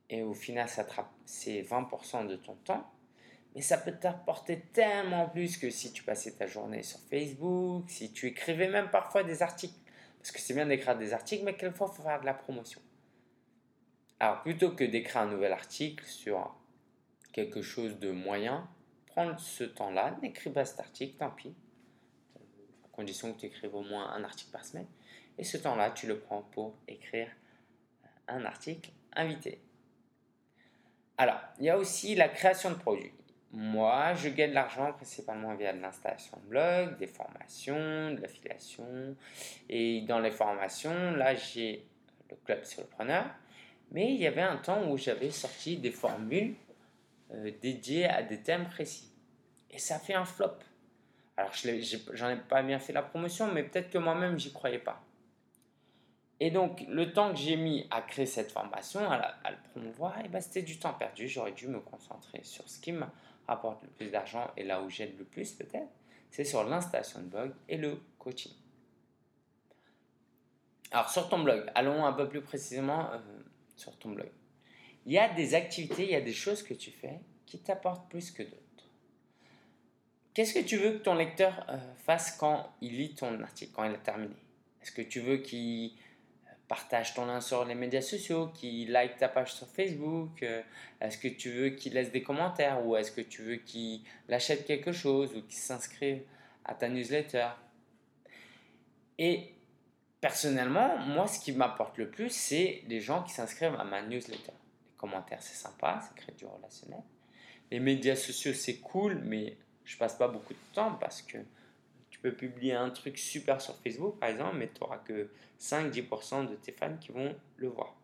et 0.09 0.23
au 0.23 0.35
final, 0.35 0.69
ça 0.69 0.87
c'est 1.25 1.63
20% 1.63 2.27
de 2.27 2.37
ton 2.37 2.55
temps. 2.65 2.91
Mais 3.55 3.63
ça 3.63 3.79
peut 3.79 3.93
t'apporter 3.93 4.61
tellement 4.73 5.29
plus 5.29 5.57
que 5.57 5.71
si 5.71 5.93
tu 5.93 6.05
passais 6.05 6.33
ta 6.33 6.47
journée 6.47 6.83
sur 6.83 7.01
Facebook, 7.01 7.91
si 7.91 8.13
tu 8.13 8.27
écrivais 8.27 8.69
même 8.69 8.91
parfois 8.91 9.25
des 9.25 9.43
articles. 9.43 9.75
Parce 10.19 10.31
que 10.31 10.41
c'est 10.41 10.55
bien 10.55 10.67
d'écrire 10.67 10.97
des 10.97 11.13
articles, 11.13 11.45
mais 11.45 11.57
quelquefois, 11.57 11.91
il 11.93 11.97
faut 11.97 12.03
faire 12.03 12.21
de 12.21 12.27
la 12.27 12.35
promotion. 12.35 12.81
Alors, 14.21 14.43
plutôt 14.43 14.73
que 14.73 14.85
d'écrire 14.85 15.23
un 15.23 15.27
nouvel 15.27 15.53
article 15.53 16.05
sur 16.05 16.55
quelque 17.33 17.63
chose 17.63 17.99
de 17.99 18.11
moyen, 18.11 18.69
prends 19.07 19.37
ce 19.39 19.65
temps-là, 19.65 20.17
n'écris 20.23 20.51
pas 20.51 20.65
cet 20.65 20.81
article, 20.81 21.17
tant 21.17 21.31
pis, 21.31 21.55
à 22.85 22.89
condition 22.93 23.33
que 23.33 23.41
tu 23.41 23.47
écrives 23.47 23.75
au 23.75 23.83
moins 23.83 24.13
un 24.13 24.23
article 24.23 24.53
par 24.53 24.65
semaine. 24.65 24.87
Et 25.39 25.45
ce 25.45 25.57
temps-là, 25.57 25.91
tu 25.91 26.07
le 26.07 26.19
prends 26.19 26.43
pour 26.43 26.77
écrire 26.87 27.29
un 28.29 28.45
article 28.45 28.91
invité. 29.15 29.61
Alors, 31.17 31.41
il 31.59 31.65
y 31.65 31.71
a 31.71 31.79
aussi 31.79 32.15
la 32.15 32.29
création 32.29 32.71
de 32.71 32.77
produits. 32.77 33.13
Moi, 33.53 34.15
je 34.15 34.29
gagne 34.29 34.51
de 34.51 34.55
l'argent 34.55 34.93
principalement 34.93 35.55
via 35.57 35.73
de 35.73 35.81
l'installation 35.81 36.39
de 36.45 36.49
blog, 36.49 36.99
des 36.99 37.09
formations, 37.09 38.13
de 38.13 38.21
l'affiliation. 38.21 39.17
Et 39.69 40.03
dans 40.03 40.21
les 40.21 40.31
formations, 40.31 41.13
là, 41.13 41.35
j'ai 41.35 41.85
le 42.31 42.37
club 42.45 42.65
solopreneur. 42.65 43.25
Mais 43.91 44.15
il 44.15 44.21
y 44.21 44.27
avait 44.27 44.43
un 44.43 44.57
temps 44.57 44.89
où 44.89 44.97
j'avais 44.97 45.31
sorti 45.31 45.77
des 45.77 45.91
formules 45.91 46.55
euh, 47.33 47.51
dédiées 47.61 48.07
à 48.07 48.23
des 48.23 48.41
thèmes 48.41 48.69
précis. 48.69 49.11
Et 49.71 49.79
ça 49.79 49.99
fait 49.99 50.15
un 50.15 50.25
flop. 50.25 50.59
Alors, 51.37 51.53
j'en 52.13 52.29
ai, 52.29 52.37
pas 52.37 52.63
bien 52.63 52.79
fait 52.79 52.93
la 52.93 53.03
promotion, 53.03 53.51
mais 53.53 53.65
peut-être 53.65 53.91
que 53.91 53.99
moi-même, 53.99 54.39
j'y 54.39 54.53
croyais 54.53 54.79
pas. 54.79 55.03
Et 56.39 56.51
donc, 56.51 56.85
le 56.89 57.13
temps 57.13 57.31
que 57.33 57.39
j'ai 57.39 57.57
mis 57.57 57.87
à 57.91 58.01
créer 58.01 58.27
cette 58.27 58.53
formation, 58.53 59.11
à, 59.11 59.51
le 59.51 59.57
promouvoir, 59.71 60.15
eh 60.25 60.29
ben, 60.29 60.41
c'était 60.41 60.63
du 60.63 60.79
temps 60.79 60.95
perdu. 60.95 61.29
J'aurais 61.29 61.53
dû 61.53 61.67
me 61.67 61.81
concentrer 61.81 62.41
sur 62.43 62.69
ce 62.69 62.81
qui 62.81 62.93
me 62.93 63.05
rapporte 63.51 63.83
le 63.83 63.89
plus 63.91 64.11
d'argent 64.11 64.51
et 64.57 64.63
là 64.63 64.81
où 64.81 64.89
j'aide 64.89 65.19
le 65.19 65.25
plus 65.25 65.53
peut-être, 65.53 65.91
c'est 66.31 66.45
sur 66.45 66.65
l'installation 66.65 67.21
de 67.21 67.27
blog 67.27 67.53
et 67.69 67.77
le 67.77 68.01
coaching. 68.19 68.53
Alors 70.93 71.11
sur 71.11 71.29
ton 71.29 71.41
blog, 71.41 71.71
allons 71.75 72.05
un 72.05 72.13
peu 72.13 72.29
plus 72.29 72.41
précisément 72.41 73.11
euh, 73.13 73.19
sur 73.77 73.97
ton 73.99 74.11
blog. 74.11 74.31
Il 75.07 75.13
y 75.13 75.19
a 75.19 75.29
des 75.33 75.55
activités, 75.55 76.05
il 76.05 76.11
y 76.11 76.17
a 76.17 76.21
des 76.21 76.33
choses 76.33 76.63
que 76.63 76.75
tu 76.75 76.91
fais 76.91 77.21
qui 77.47 77.59
t'apportent 77.59 78.09
plus 78.09 78.31
que 78.31 78.43
d'autres. 78.43 78.57
Qu'est-ce 80.35 80.55
que 80.55 80.65
tu 80.65 80.77
veux 80.77 80.93
que 80.93 81.03
ton 81.03 81.15
lecteur 81.15 81.67
euh, 81.69 81.79
fasse 82.05 82.37
quand 82.37 82.73
il 82.81 82.97
lit 82.99 83.15
ton 83.15 83.41
article, 83.43 83.73
quand 83.75 83.85
il 83.85 83.95
a 83.95 83.99
terminé? 83.99 84.35
Est-ce 84.81 84.93
que 84.93 85.03
tu 85.03 85.21
veux 85.21 85.39
qu'il 85.39 85.93
partage 86.71 87.15
ton 87.15 87.27
lien 87.27 87.41
sur 87.41 87.65
les 87.65 87.75
médias 87.75 88.01
sociaux, 88.01 88.47
qui 88.55 88.87
like 88.87 89.17
ta 89.17 89.29
page 89.29 89.53
sur 89.55 89.67
Facebook 89.67 90.41
euh, 90.45 90.63
Est-ce 91.01 91.19
que 91.19 91.27
tu 91.27 91.51
veux 91.51 91.71
qu'il 91.71 91.95
laisse 91.95 92.13
des 92.13 92.23
commentaires 92.23 92.87
ou 92.87 92.95
est-ce 92.95 93.11
que 93.11 93.23
tu 93.23 93.43
veux 93.43 93.57
qu'il 93.57 94.03
achète 94.31 94.65
quelque 94.65 94.93
chose 94.93 95.35
ou 95.35 95.43
qu'il 95.43 95.59
s'inscrive 95.59 96.23
à 96.65 96.75
ta 96.75 96.89
newsletter? 96.89 97.49
Et 99.19 99.53
personnellement, 100.21 100.97
moi, 100.99 101.27
ce 101.27 101.41
qui 101.41 101.51
m'apporte 101.51 101.99
le 101.99 102.09
plus, 102.09 102.31
c'est 102.31 102.85
les 102.87 103.01
gens 103.01 103.25
qui 103.25 103.33
s'inscrivent 103.33 103.75
à 103.75 103.83
ma 103.83 104.03
newsletter. 104.03 104.53
Les 104.53 104.97
commentaires, 104.97 105.43
c'est 105.43 105.57
sympa, 105.57 106.01
ça 106.01 106.13
crée 106.15 106.35
du 106.39 106.47
relationnel. 106.47 107.03
Les 107.73 107.81
médias 107.81 108.15
sociaux, 108.15 108.55
c'est 108.55 108.77
cool, 108.77 109.17
mais 109.25 109.57
je 109.85 109.97
passe 109.97 110.15
pas 110.15 110.29
beaucoup 110.29 110.55
de 110.55 110.73
temps 110.73 110.93
parce 111.01 111.21
que 111.21 111.39
peux 112.21 112.33
publier 112.33 112.75
un 112.75 112.91
truc 112.91 113.19
super 113.19 113.61
sur 113.61 113.77
Facebook, 113.77 114.19
par 114.19 114.29
exemple, 114.29 114.57
mais 114.57 114.69
tu 114.69 114.81
n'auras 114.81 114.99
que 114.99 115.31
5-10% 115.61 116.49
de 116.49 116.55
tes 116.55 116.73
fans 116.73 116.97
qui 117.01 117.13
vont 117.13 117.35
le 117.57 117.69
voir. 117.69 117.95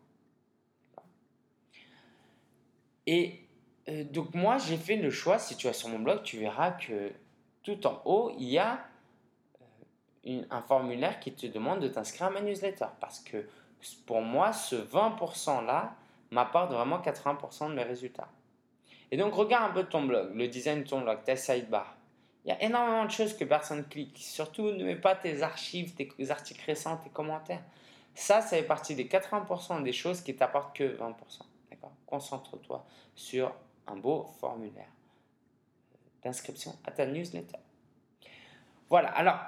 Et 3.05 3.47
euh, 3.89 4.03
donc 4.03 4.33
moi, 4.33 4.57
j'ai 4.57 4.77
fait 4.77 4.97
le 4.97 5.09
choix, 5.09 5.39
si 5.39 5.55
tu 5.55 5.67
vas 5.67 5.73
sur 5.73 5.89
mon 5.89 5.99
blog, 5.99 6.23
tu 6.23 6.37
verras 6.39 6.71
que 6.71 7.11
tout 7.63 7.85
en 7.87 8.01
haut, 8.05 8.31
il 8.37 8.49
y 8.49 8.57
a 8.57 8.85
euh, 10.27 10.41
un 10.49 10.61
formulaire 10.61 11.19
qui 11.19 11.33
te 11.33 11.47
demande 11.47 11.79
de 11.79 11.87
t'inscrire 11.87 12.27
à 12.27 12.29
ma 12.29 12.41
newsletter. 12.41 12.87
Parce 12.99 13.19
que 13.19 13.47
pour 14.05 14.21
moi, 14.21 14.53
ce 14.53 14.75
20%-là 14.75 15.95
m'apporte 16.31 16.71
vraiment 16.71 16.99
80% 16.99 17.69
de 17.69 17.75
mes 17.75 17.83
résultats. 17.83 18.29
Et 19.11 19.17
donc, 19.17 19.33
regarde 19.33 19.71
un 19.71 19.73
peu 19.73 19.83
ton 19.83 20.03
blog, 20.03 20.35
le 20.35 20.47
design 20.47 20.83
de 20.83 20.87
ton 20.87 21.01
blog, 21.01 21.23
ta 21.23 21.35
sidebar. 21.35 21.96
Il 22.47 22.51
y 22.51 22.53
a 22.53 22.63
énormément 22.63 23.03
de 23.03 23.11
choses 23.11 23.35
que 23.35 23.43
personne 23.43 23.85
clique. 23.89 24.19
Surtout, 24.19 24.71
ne 24.71 24.85
mets 24.85 24.95
pas 24.95 25.15
tes 25.15 25.41
archives, 25.43 25.95
tes 25.95 26.31
articles 26.31 26.63
récents, 26.65 26.95
tes 26.95 27.09
commentaires. 27.09 27.61
Ça, 28.15 28.39
ça 28.39 28.55
fait 28.55 28.63
partie 28.63 28.95
des 28.95 29.03
80% 29.03 29.83
des 29.83 29.91
choses 29.91 30.21
qui 30.21 30.33
t'apportent 30.33 30.73
que 30.73 30.97
20%. 30.97 31.13
D'accord? 31.69 31.91
Concentre-toi 32.05 32.85
sur 33.15 33.53
un 33.85 33.97
beau 33.97 34.33
formulaire 34.39 34.87
d'inscription 36.23 36.73
à 36.85 36.91
ta 36.91 37.05
newsletter. 37.05 37.57
Voilà, 38.89 39.09
alors, 39.09 39.39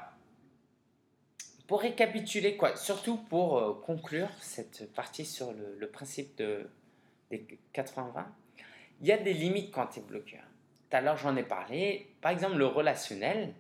pour 1.67 1.79
récapituler, 1.79 2.57
quoi, 2.57 2.75
surtout 2.75 3.15
pour 3.15 3.59
euh, 3.59 3.81
conclure 3.85 4.29
cette 4.41 4.91
partie 4.93 5.25
sur 5.25 5.53
le, 5.53 5.88
principe 5.89 6.35
de, 6.35 6.69
des 7.31 7.47
80-20, 7.73 8.25
il 8.99 9.07
y 9.07 9.13
a 9.13 9.17
des 9.17 9.33
limites 9.33 9.71
quand 9.73 9.88
tu 9.88 9.99
es 9.99 10.03
bloqueur 10.03 10.43
tout 10.89 10.97
à 10.97 11.02
l'heure 11.02 11.17
j'en 11.17 11.36
ai 11.36 11.43
parlé, 11.43 12.08
par 12.21 12.32
exemple 12.32 12.58
le 12.58 12.65
relationnel, 12.65 13.54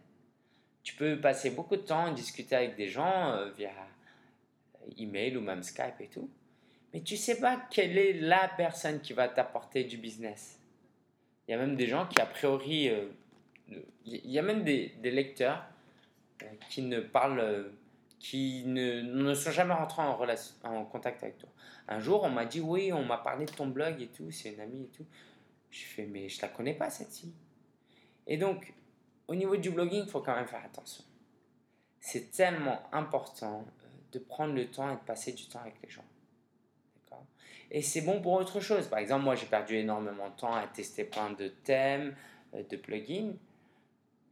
tu 0.83 0.95
peux 0.95 1.19
passer 1.19 1.51
beaucoup 1.51 1.75
de 1.75 1.81
temps 1.81 2.05
à 2.05 2.11
discuter 2.11 2.55
avec 2.55 2.75
des 2.75 2.87
gens 2.87 3.31
euh, 3.31 3.51
via 3.51 3.71
email 4.97 5.37
ou 5.37 5.41
même 5.41 5.61
Skype 5.61 5.99
et 5.99 6.07
tout, 6.07 6.29
mais 6.93 7.01
tu 7.01 7.17
sais 7.17 7.39
pas 7.39 7.61
quelle 7.69 7.97
est 7.97 8.13
la 8.13 8.49
personne 8.57 8.99
qui 9.01 9.13
va 9.13 9.27
t'apporter 9.27 9.83
du 9.83 9.97
business. 9.97 10.59
Il 11.47 11.51
y 11.51 11.53
a 11.53 11.57
même 11.57 11.75
des 11.75 11.87
gens 11.87 12.07
qui 12.07 12.19
a 12.21 12.25
priori, 12.25 12.89
euh, 12.89 13.05
il 14.05 14.31
y 14.31 14.39
a 14.39 14.41
même 14.41 14.63
des, 14.63 14.93
lecteurs 15.03 15.63
euh, 16.41 16.45
qui 16.69 16.81
ne 16.81 16.99
parlent, 16.99 17.71
qui 18.19 18.63
ne, 18.65 19.01
ne, 19.01 19.33
sont 19.35 19.51
jamais 19.51 19.73
rentrés 19.73 20.01
en, 20.01 20.17
en 20.63 20.85
contact 20.85 21.21
avec 21.21 21.37
toi. 21.37 21.49
Un 21.87 21.99
jour 21.99 22.23
on 22.23 22.29
m'a 22.29 22.45
dit 22.45 22.61
oui, 22.61 22.91
on 22.91 23.03
m'a 23.03 23.17
parlé 23.17 23.45
de 23.45 23.51
ton 23.51 23.67
blog 23.67 24.01
et 24.01 24.07
tout, 24.07 24.31
c'est 24.31 24.49
une 24.49 24.61
amie 24.61 24.85
et 24.85 24.97
tout. 24.97 25.05
Je 25.71 25.85
fais, 25.85 26.05
mais 26.05 26.29
je 26.29 26.41
la 26.41 26.47
connais 26.47 26.73
pas 26.73 26.89
cette-ci. 26.89 27.33
Et 28.27 28.37
donc, 28.37 28.73
au 29.27 29.35
niveau 29.35 29.55
du 29.57 29.69
blogging, 29.69 30.03
il 30.05 30.09
faut 30.09 30.21
quand 30.21 30.35
même 30.35 30.47
faire 30.47 30.63
attention. 30.63 31.03
C'est 31.99 32.31
tellement 32.31 32.81
important 32.91 33.65
euh, 33.83 33.87
de 34.11 34.19
prendre 34.19 34.53
le 34.53 34.69
temps 34.69 34.89
et 34.91 34.95
de 34.95 35.01
passer 35.01 35.33
du 35.33 35.47
temps 35.47 35.59
avec 35.59 35.75
les 35.83 35.89
gens. 35.89 36.05
Et 37.71 37.81
c'est 37.81 38.01
bon 38.01 38.21
pour 38.21 38.33
autre 38.33 38.59
chose. 38.59 38.87
Par 38.87 38.99
exemple, 38.99 39.23
moi, 39.25 39.35
j'ai 39.35 39.45
perdu 39.45 39.75
énormément 39.75 40.29
de 40.29 40.35
temps 40.35 40.55
à 40.55 40.65
tester 40.67 41.03
plein 41.03 41.31
de 41.31 41.49
thèmes, 41.49 42.15
euh, 42.55 42.63
de 42.67 42.77
plugins. 42.77 43.33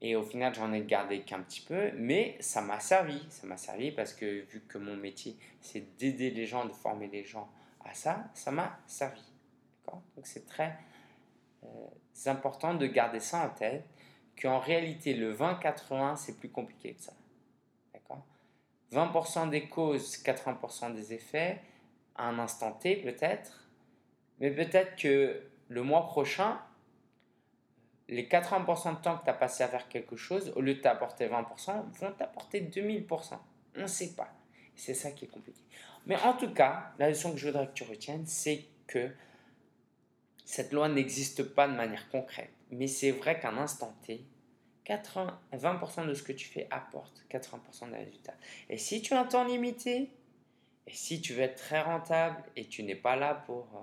Et 0.02 0.16
au 0.16 0.24
final, 0.24 0.54
j'en 0.54 0.74
ai 0.74 0.82
gardé 0.82 1.22
qu'un 1.22 1.42
petit 1.42 1.62
peu, 1.62 1.92
mais 1.96 2.38
ça 2.40 2.62
m'a 2.62 2.80
servi. 2.80 3.24
Ça 3.30 3.48
m'a 3.48 3.58
servi 3.58 3.92
parce 3.92 4.14
que 4.14 4.42
vu 4.46 4.62
que 4.68 4.78
mon 4.78 4.96
métier, 4.96 5.36
c'est 5.62 5.98
d'aider 5.98 6.30
les 6.32 6.46
gens, 6.46 6.66
de 6.66 6.72
former 6.72 7.08
les 7.08 7.24
gens 7.24 7.50
à 7.84 7.94
ça, 7.94 8.26
ça 8.34 8.52
m'a 8.52 8.80
servi. 8.86 9.22
Donc 9.88 10.26
c'est 10.26 10.46
très 10.46 10.78
euh, 11.76 12.30
important 12.30 12.74
de 12.74 12.88
garder 12.88 13.20
ça 13.20 13.46
en 13.46 13.50
tête, 13.50 13.86
qu'en 14.42 14.60
réalité, 14.60 15.14
le 15.14 15.36
20-80, 15.36 16.16
c'est 16.16 16.38
plus 16.38 16.50
compliqué 16.50 16.94
que 16.94 17.02
ça. 17.02 17.14
D'accord? 17.94 18.24
20% 18.92 19.50
des 19.50 19.68
causes, 19.68 20.18
80% 20.24 20.94
des 20.94 21.14
effets, 21.14 21.62
à 22.16 22.28
un 22.28 22.40
instant 22.40 22.72
T 22.72 22.98
peut-être, 22.98 23.68
mais 24.40 24.52
peut-être 24.52 24.96
que 24.96 25.42
le 25.70 25.84
mois 25.84 26.08
prochain, 26.08 26.60
les 28.08 28.28
80% 28.28 28.98
de 28.98 29.02
temps 29.02 29.18
que 29.18 29.24
tu 29.26 29.30
as 29.30 29.34
passé 29.34 29.64
à 29.64 29.68
faire 29.68 29.88
quelque 29.88 30.16
chose, 30.16 30.54
au 30.56 30.62
lieu 30.62 30.76
de 30.76 30.82
t'apporter 30.82 31.28
20%, 31.28 31.92
vont 32.00 32.12
t'apporter 32.14 32.62
2000%. 32.62 33.38
On 33.76 33.82
ne 33.82 33.88
sait 33.88 34.14
pas. 34.16 34.30
C'est 34.76 34.94
ça 34.94 35.12
qui 35.12 35.26
est 35.26 35.28
compliqué. 35.28 35.62
Mais 36.06 36.16
en 36.22 36.34
tout 36.34 36.54
cas, 36.54 36.94
la 37.00 37.10
leçon 37.10 37.32
que 37.32 37.38
je 37.38 37.48
voudrais 37.48 37.68
que 37.68 37.74
tu 37.74 37.84
retiennes, 37.84 38.26
c'est 38.26 38.66
que 38.86 39.12
cette 40.48 40.72
loi 40.72 40.88
n'existe 40.88 41.44
pas 41.44 41.68
de 41.68 41.76
manière 41.76 42.08
concrète. 42.10 42.54
Mais 42.72 42.88
c'est 42.88 43.12
vrai 43.12 43.38
qu'à 43.38 43.50
un 43.50 43.58
instant 43.58 43.94
T, 44.06 44.26
80, 44.86 45.40
20% 45.54 46.08
de 46.08 46.14
ce 46.14 46.24
que 46.24 46.32
tu 46.32 46.48
fais 46.48 46.68
apporte 46.72 47.26
80% 47.30 47.92
des 47.92 47.98
résultats. 47.98 48.34
Et 48.70 48.78
si 48.78 49.02
tu 49.02 49.14
as 49.14 49.20
un 49.20 49.26
temps 49.26 49.44
limité, 49.44 50.10
et 50.88 50.94
si 50.94 51.20
tu 51.20 51.34
veux 51.34 51.42
être 51.42 51.58
très 51.58 51.82
rentable 51.82 52.42
et 52.56 52.66
tu 52.66 52.84
n'es 52.84 52.96
pas 52.96 53.18
là 53.18 53.36
pour 53.36 53.68
euh, 53.76 53.80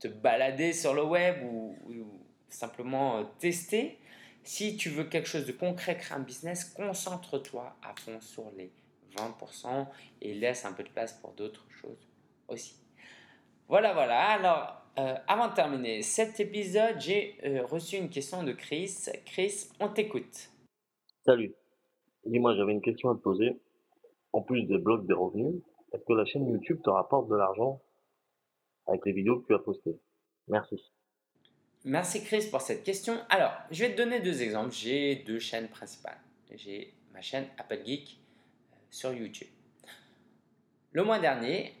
te 0.00 0.08
balader 0.08 0.72
sur 0.72 0.94
le 0.94 1.04
web 1.04 1.44
ou 1.44 1.76
simplement 2.48 3.18
euh, 3.18 3.24
tester. 3.38 4.00
Si 4.42 4.76
tu 4.76 4.90
veux 4.90 5.04
quelque 5.04 5.28
chose 5.28 5.46
de 5.46 5.52
concret, 5.52 5.96
créer 5.96 6.16
un 6.16 6.22
business, 6.22 6.64
concentre-toi 6.64 7.76
à 7.82 7.94
fond 8.00 8.20
sur 8.20 8.50
les 8.56 8.72
20% 9.16 9.86
et 10.22 10.34
laisse 10.34 10.64
un 10.64 10.72
peu 10.72 10.82
de 10.82 10.88
place 10.88 11.12
pour 11.12 11.34
d'autres 11.34 11.66
choses 11.80 12.08
aussi. 12.48 12.74
Voilà, 13.68 13.92
voilà. 13.92 14.30
Alors, 14.30 14.80
euh, 15.00 15.14
avant 15.28 15.48
de 15.48 15.54
terminer 15.54 16.02
cet 16.02 16.40
épisode, 16.40 17.00
j'ai 17.00 17.38
euh, 17.44 17.64
reçu 17.64 17.96
une 17.96 18.10
question 18.10 18.42
de 18.42 18.52
Chris. 18.52 19.06
Chris, 19.24 19.70
on 19.80 19.88
t'écoute. 19.88 20.50
Salut. 21.24 21.54
Dis-moi, 22.26 22.54
j'avais 22.54 22.72
une 22.72 22.82
question 22.82 23.10
à 23.10 23.14
te 23.14 23.20
poser. 23.20 23.58
En 24.32 24.42
plus 24.42 24.64
des 24.64 24.78
blogs 24.78 25.06
des 25.06 25.14
revenus, 25.14 25.62
est-ce 25.92 26.04
que 26.04 26.12
la 26.12 26.24
chaîne 26.24 26.48
YouTube 26.48 26.80
te 26.84 26.90
rapporte 26.90 27.28
de 27.28 27.36
l'argent 27.36 27.80
avec 28.86 29.04
les 29.06 29.12
vidéos 29.12 29.40
que 29.40 29.46
tu 29.46 29.54
as 29.54 29.58
postées? 29.58 29.98
Merci. 30.48 30.76
Merci 31.84 32.22
Chris 32.22 32.48
pour 32.50 32.60
cette 32.60 32.84
question. 32.84 33.14
Alors, 33.30 33.52
je 33.70 33.84
vais 33.84 33.92
te 33.92 33.96
donner 33.96 34.20
deux 34.20 34.42
exemples. 34.42 34.72
J'ai 34.72 35.16
deux 35.16 35.38
chaînes 35.38 35.68
principales. 35.68 36.20
J'ai 36.54 36.92
ma 37.12 37.22
chaîne 37.22 37.46
Apple 37.56 37.80
Geek 37.86 38.20
euh, 38.72 38.76
sur 38.90 39.14
YouTube. 39.14 39.48
Le 40.92 41.04
mois 41.04 41.18
dernier, 41.18 41.72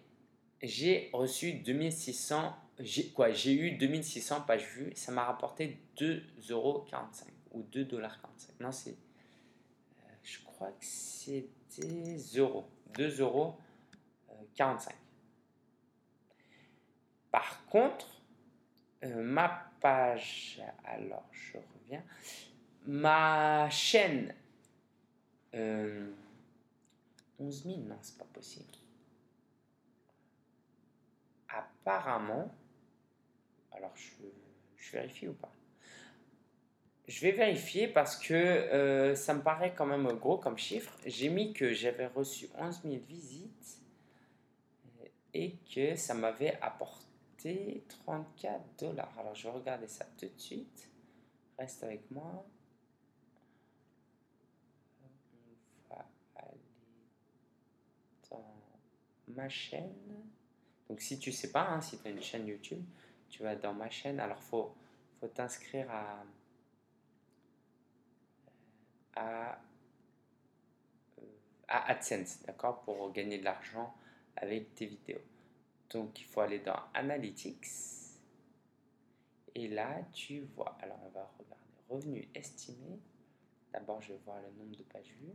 j'ai 0.62 1.10
reçu 1.12 1.52
2600, 1.52 2.54
j'ai, 2.82 3.54
eu 3.54 3.72
2600 3.72 4.42
pages 4.42 4.66
vues. 4.74 4.92
Ça 4.94 5.12
m'a 5.12 5.24
rapporté 5.24 5.78
2,45€ 5.98 7.24
ou 7.52 7.62
2,45$. 7.62 8.08
Non, 8.60 8.72
c'est, 8.72 8.90
euh, 8.90 10.12
je 10.22 10.38
crois 10.44 10.70
que 10.72 10.84
c'était 10.84 12.16
0, 12.16 12.66
2,45€. 12.94 14.88
Par 17.30 17.64
contre, 17.66 18.06
euh, 19.04 19.22
ma 19.22 19.70
page, 19.80 20.60
alors 20.84 21.28
je 21.30 21.58
reviens, 21.58 22.02
ma 22.86 23.70
chaîne, 23.70 24.34
euh, 25.54 26.10
11 27.38 27.64
000, 27.64 27.76
non, 27.78 27.98
c'est 28.02 28.18
pas 28.18 28.26
possible. 28.26 28.66
Apparemment, 31.48 32.52
alors 33.72 33.92
je, 33.96 34.92
vérifie 34.92 35.28
ou 35.28 35.34
pas? 35.34 35.52
Je 37.06 37.20
vais 37.22 37.32
vérifier 37.32 37.88
parce 37.88 38.16
que 38.16 38.34
euh, 38.34 39.14
ça 39.14 39.34
me 39.34 39.42
paraît 39.42 39.74
quand 39.74 39.86
même 39.86 40.06
gros 40.12 40.38
comme 40.38 40.58
chiffre. 40.58 40.96
J'ai 41.06 41.28
mis 41.28 41.52
que 41.52 41.72
j'avais 41.72 42.06
reçu 42.06 42.48
11 42.56 42.82
000 42.84 42.96
visites 43.08 43.80
et 45.34 45.56
que 45.74 45.96
ça 45.96 46.14
m'avait 46.14 46.58
apporté 46.60 47.84
34 47.88 48.60
dollars. 48.78 49.12
Alors, 49.18 49.34
je 49.34 49.44
vais 49.44 49.54
regarder 49.54 49.88
ça 49.88 50.04
tout 50.18 50.26
de 50.26 50.40
suite. 50.40 50.90
Reste 51.58 51.82
avec 51.82 52.10
moi. 52.10 52.46
On 55.90 55.94
va 55.94 56.06
aller 56.36 56.60
dans 58.30 58.54
ma 59.28 59.48
chaîne. 59.48 59.92
Donc, 60.88 61.00
si 61.00 61.18
tu 61.18 61.32
sais 61.32 61.52
pas, 61.52 61.68
hein, 61.68 61.80
si 61.80 61.98
tu 61.98 62.08
as 62.08 62.10
une 62.10 62.22
chaîne 62.22 62.46
YouTube, 62.46 62.84
tu 63.30 63.42
vas 63.42 63.56
dans 63.56 63.74
ma 63.74 63.88
chaîne. 63.90 64.20
Alors, 64.20 64.42
faut, 64.42 64.74
faut 65.20 65.28
t'inscrire 65.28 65.90
à, 65.90 66.24
à, 69.16 69.58
à 71.68 71.90
AdSense, 71.90 72.42
d'accord, 72.42 72.80
pour 72.82 73.12
gagner 73.12 73.38
de 73.38 73.44
l'argent 73.44 73.94
avec 74.36 74.74
tes 74.74 74.86
vidéos. 74.86 75.22
Donc 75.90 76.20
il 76.20 76.24
faut 76.24 76.40
aller 76.40 76.60
dans 76.60 76.78
Analytics. 76.94 77.66
Et 79.54 79.68
là, 79.68 79.98
tu 80.12 80.40
vois. 80.56 80.76
Alors 80.80 80.98
on 81.04 81.08
va 81.10 81.30
regarder 81.38 81.60
revenus 81.88 82.28
estimés. 82.34 83.00
D'abord, 83.72 84.00
je 84.00 84.12
vais 84.12 84.20
voir 84.24 84.40
le 84.40 84.50
nombre 84.58 84.76
de 84.76 84.82
pages 84.84 85.12
vues. 85.20 85.34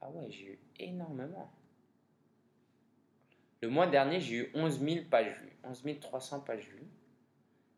Ah 0.00 0.10
ouais, 0.10 0.30
j'ai 0.30 0.52
eu 0.52 0.58
énormément. 0.78 1.50
Le 3.60 3.68
mois 3.68 3.86
dernier, 3.86 4.20
j'ai 4.20 4.36
eu 4.36 4.50
11 4.54 4.80
000 4.80 5.04
pages 5.10 5.36
vues, 5.40 5.56
11 5.64 5.84
300 6.00 6.40
pages 6.40 6.68
vues, 6.68 6.86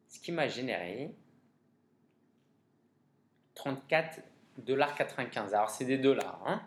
ce 0.09 0.21
qui 0.21 0.33
m'a 0.33 0.49
généré 0.49 1.15
34,95$. 3.57 5.55
Alors, 5.55 5.71
c'est 5.71 5.85
des 5.85 5.99
dollars, 5.99 6.43
hein? 6.47 6.63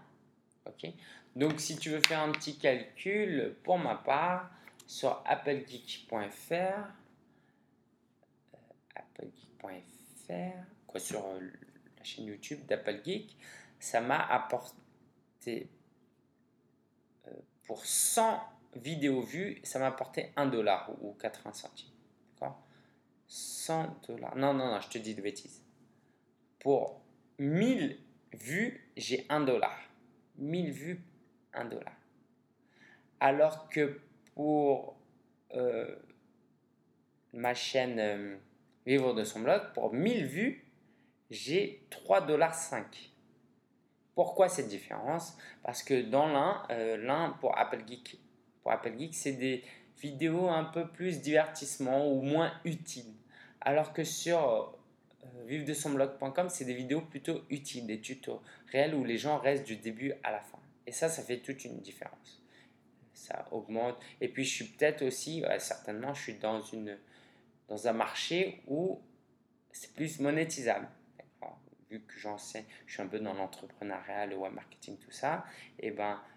Ok? 0.65 0.88
Donc, 1.36 1.60
si 1.60 1.78
tu 1.78 1.89
veux 1.89 2.02
faire 2.02 2.21
un 2.21 2.32
petit 2.32 2.58
calcul, 2.58 3.56
pour 3.63 3.78
ma 3.78 3.95
part, 3.95 4.49
sur 4.88 5.21
applegeek.fr, 5.26 6.13
euh, 10.30 10.49
quoi, 10.88 10.99
sur 10.99 11.26
euh, 11.26 11.39
la 11.97 12.04
chaîne 12.04 12.26
YouTube 12.26 12.65
d'Apple 12.65 13.02
Geek, 13.04 13.38
ça 13.80 14.02
m'a 14.02 14.19
apporté, 14.19 15.69
euh, 17.28 17.32
pour 17.65 17.86
100 17.86 18.53
vidéos 18.76 19.22
vues, 19.22 19.60
ça 19.64 19.80
m'a 19.80 19.88
apporté 19.88 20.32
1 20.36 20.48
dollar 20.48 20.92
ou 21.02 21.14
80 21.14 21.54
centimes. 21.54 21.90
D'accord? 22.34 22.62
100 23.28 24.08
dollars. 24.08 24.36
Non, 24.36 24.54
non, 24.54 24.68
non, 24.68 24.82
je 24.82 24.90
te 24.90 24.98
dis 24.98 25.16
de 25.16 25.22
bêtises. 25.22 25.64
Pour 26.60 27.02
1000 27.40 28.00
vues, 28.34 28.90
j'ai 28.98 29.26
1 29.30 29.42
dollar. 29.42 29.78
1000 30.38 30.72
vues 30.72 31.02
1 31.54 31.66
dollar. 31.66 31.96
Alors 33.20 33.70
que 33.70 34.00
pour 34.36 34.98
euh, 35.54 35.96
ma 37.34 37.54
chaîne 37.54 38.00
euh, 38.00 38.38
Vivre 38.86 39.14
de 39.14 39.24
son 39.24 39.40
blog, 39.40 39.62
pour 39.74 39.94
1000 39.94 40.26
vues, 40.26 40.66
j'ai 41.30 41.86
3 41.90 42.22
dollars 42.22 42.54
5. 42.54 43.12
Pourquoi 44.14 44.50
cette 44.50 44.68
différence? 44.68 45.38
Parce 45.64 45.84
que 45.84 46.02
dans 46.02 46.28
l'un, 46.28 46.64
euh, 46.70 46.98
l'un 46.98 47.32
pour 47.40 47.58
Apple 47.58 47.84
Geek, 47.88 48.20
pour 48.63 48.71
Apple 48.71 48.97
Geek, 48.97 49.13
c'est 49.13 49.34
des 49.34 49.63
vidéos 50.02 50.49
un 50.49 50.63
peu 50.63 50.88
plus 50.88 51.21
divertissement 51.21 52.12
ou 52.12 52.21
moins 52.21 52.52
utiles. 52.65 53.13
Alors 53.62 53.93
que 53.93 54.04
sur 54.04 54.78
vivre 55.45 55.65
de 55.65 55.73
son 55.73 55.91
blog.com, 55.91 56.49
c'est 56.49 56.65
des 56.65 56.73
vidéos 56.73 57.02
plutôt 57.02 57.43
utiles, 57.49 57.86
des 57.86 57.99
tutos 57.99 58.41
réels 58.71 58.95
où 58.95 59.04
les 59.04 59.17
gens 59.17 59.38
restent 59.38 59.65
du 59.65 59.76
début 59.76 60.13
à 60.23 60.32
la 60.32 60.39
fin. 60.39 60.60
Et 60.88 60.91
ça, 60.91 61.10
ça 61.10 61.23
fait 61.23 61.39
toute 61.39 61.63
une 61.65 61.80
différence. 61.80 62.41
Ça 63.13 63.47
augmente. 63.52 63.97
Et 64.19 64.28
puis, 64.28 64.43
je 64.43 64.54
suis 64.54 64.65
peut-être 64.65 65.04
aussi, 65.04 65.43
certainement, 65.60 66.13
je 66.13 66.21
suis 66.21 66.34
dans, 66.36 66.62
une, 66.62 66.97
dans 67.67 67.88
un 67.88 67.93
marché 67.93 68.62
où 68.67 69.02
c'est 69.71 69.93
plus 69.93 70.19
monétisable. 70.19 70.88
Vu 71.89 72.02
que 72.02 72.17
j'enseigne, 72.17 72.65
je 72.88 72.93
suis 72.93 73.02
un 73.02 73.08
peu 73.08 73.19
dans 73.19 73.34
l'entrepreneuriat, 73.34 74.26
le 74.26 74.36
web 74.36 74.54
marketing, 74.54 74.97
tout 74.97 75.12
ça, 75.12 75.45
et 75.80 75.91
ben 75.91 76.13
euh, 76.13 76.33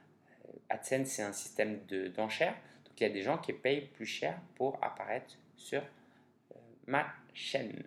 AdSense, 0.68 1.09
c'est 1.09 1.22
un 1.22 1.32
système 1.32 1.80
d'enchères. 2.16 2.54
Donc, 2.85 3.00
il 3.00 3.02
y 3.04 3.06
a 3.06 3.12
des 3.12 3.22
gens 3.22 3.38
qui 3.38 3.52
payent 3.52 3.82
plus 3.82 4.06
cher 4.06 4.38
pour 4.54 4.78
apparaître 4.82 5.35
sur 5.56 5.80
euh, 5.80 6.59
ma 6.87 7.06
chaîne. 7.35 7.82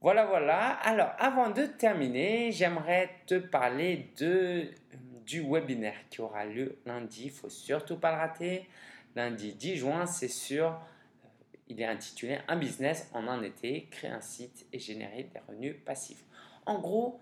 Voilà, 0.00 0.26
voilà. 0.26 0.72
Alors, 0.82 1.10
avant 1.18 1.50
de 1.50 1.66
terminer, 1.66 2.52
j'aimerais 2.52 3.10
te 3.26 3.36
parler 3.36 4.10
de 4.18 4.70
du 5.26 5.40
webinaire 5.40 5.96
qui 6.08 6.20
aura 6.20 6.44
lieu 6.44 6.78
lundi. 6.86 7.24
Il 7.24 7.30
faut 7.30 7.50
surtout 7.50 7.96
pas 7.96 8.12
le 8.12 8.18
rater. 8.18 8.68
Lundi 9.16 9.52
10 9.52 9.76
juin, 9.76 10.06
c'est 10.06 10.28
sûr. 10.28 10.66
Euh, 10.66 11.28
il 11.68 11.80
est 11.80 11.86
intitulé 11.86 12.38
Un 12.48 12.56
business 12.56 13.10
en 13.12 13.26
un 13.26 13.42
été, 13.42 13.88
créer 13.90 14.10
un 14.10 14.20
site 14.20 14.66
et 14.72 14.78
générer 14.78 15.24
des 15.24 15.40
revenus 15.40 15.76
passifs. 15.84 16.24
En 16.64 16.78
gros, 16.80 17.20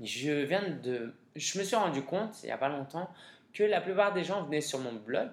je 0.00 0.30
viens 0.30 0.68
de, 0.68 1.14
je 1.34 1.58
me 1.58 1.64
suis 1.64 1.76
rendu 1.76 2.02
compte 2.02 2.42
il 2.42 2.46
n'y 2.46 2.52
a 2.52 2.58
pas 2.58 2.68
longtemps 2.68 3.10
que 3.52 3.64
la 3.64 3.80
plupart 3.80 4.12
des 4.12 4.24
gens 4.24 4.44
venaient 4.44 4.60
sur 4.60 4.78
mon 4.78 4.92
blog. 4.92 5.30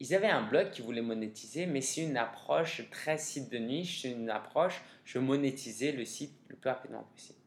Ils 0.00 0.14
avaient 0.14 0.28
un 0.28 0.42
blog 0.42 0.70
qui 0.70 0.82
voulait 0.82 1.02
monétiser, 1.02 1.66
mais 1.66 1.80
c'est 1.80 2.02
une 2.02 2.16
approche 2.16 2.82
très 2.90 3.16
site 3.18 3.50
de 3.50 3.58
niche. 3.58 4.02
C'est 4.02 4.10
une 4.10 4.28
approche, 4.28 4.82
je 5.04 5.18
monétiser 5.18 5.92
le 5.92 6.04
site 6.04 6.34
le 6.48 6.56
plus 6.56 6.68
rapidement 6.68 7.04
possible. 7.14 7.38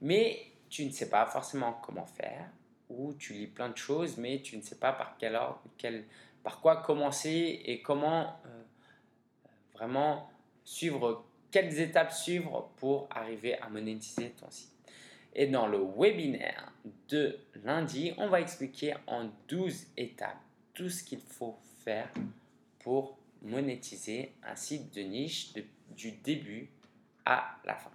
Mais 0.00 0.46
tu 0.70 0.84
ne 0.84 0.90
sais 0.90 1.10
pas 1.10 1.26
forcément 1.26 1.72
comment 1.82 2.06
faire, 2.06 2.48
ou 2.88 3.12
tu 3.14 3.34
lis 3.34 3.48
plein 3.48 3.68
de 3.68 3.76
choses, 3.76 4.16
mais 4.16 4.40
tu 4.40 4.56
ne 4.56 4.62
sais 4.62 4.76
pas 4.76 4.92
par 4.92 5.16
quel 5.18 5.34
ordre, 5.34 5.60
par 6.42 6.60
quoi 6.60 6.76
commencer 6.82 7.60
et 7.64 7.82
comment 7.82 8.40
euh, 8.46 8.62
vraiment 9.74 10.30
suivre, 10.64 11.26
quelles 11.50 11.78
étapes 11.80 12.12
suivre 12.12 12.70
pour 12.76 13.08
arriver 13.10 13.58
à 13.58 13.68
monétiser 13.68 14.30
ton 14.30 14.50
site. 14.50 14.79
Et 15.34 15.46
dans 15.46 15.66
le 15.66 15.78
webinaire 15.96 16.72
de 17.08 17.38
lundi, 17.64 18.12
on 18.16 18.28
va 18.28 18.40
expliquer 18.40 18.94
en 19.06 19.30
12 19.48 19.86
étapes 19.96 20.40
tout 20.74 20.88
ce 20.88 21.04
qu'il 21.04 21.20
faut 21.20 21.58
faire 21.84 22.08
pour 22.80 23.18
monétiser 23.42 24.32
un 24.42 24.56
site 24.56 24.94
de 24.94 25.02
niche 25.02 25.52
du 25.90 26.12
début 26.12 26.70
à 27.24 27.56
la 27.64 27.74
fin. 27.74 27.90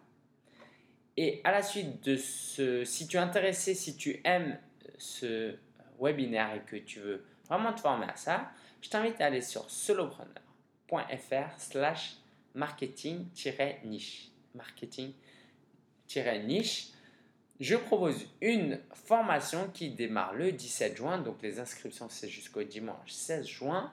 Et 1.18 1.42
à 1.44 1.52
la 1.52 1.62
suite 1.62 2.04
de 2.04 2.18
ce, 2.18 2.84
si 2.84 3.08
tu 3.08 3.18
es 3.18 3.20
intéressé, 3.20 3.74
si 3.74 3.96
tu 3.96 4.22
aimes 4.24 4.58
ce 4.98 5.56
webinaire 6.00 6.54
et 6.56 6.62
que 6.62 6.76
tu 6.76 7.00
veux 7.00 7.24
vraiment 7.48 7.74
te 7.74 7.80
former 7.80 8.08
à 8.08 8.16
ça, 8.16 8.52
je 8.82 8.90
t'invite 8.90 9.20
à 9.22 9.28
aller 9.28 9.42
sur 9.42 9.70
solopreneur.fr 9.70 11.58
slash 11.58 12.18
marketing-niche. 12.54 14.30
Marketing-niche. 14.54 16.88
Je 17.60 17.76
propose 17.76 18.28
une 18.42 18.80
formation 18.94 19.70
qui 19.74 19.90
démarre 19.90 20.34
le 20.34 20.52
17 20.52 20.98
juin, 20.98 21.20
donc 21.20 21.42
les 21.42 21.60
inscriptions 21.60 22.10
c'est 22.10 22.28
jusqu'au 22.28 22.64
dimanche 22.64 23.12
16 23.12 23.46
juin. 23.46 23.92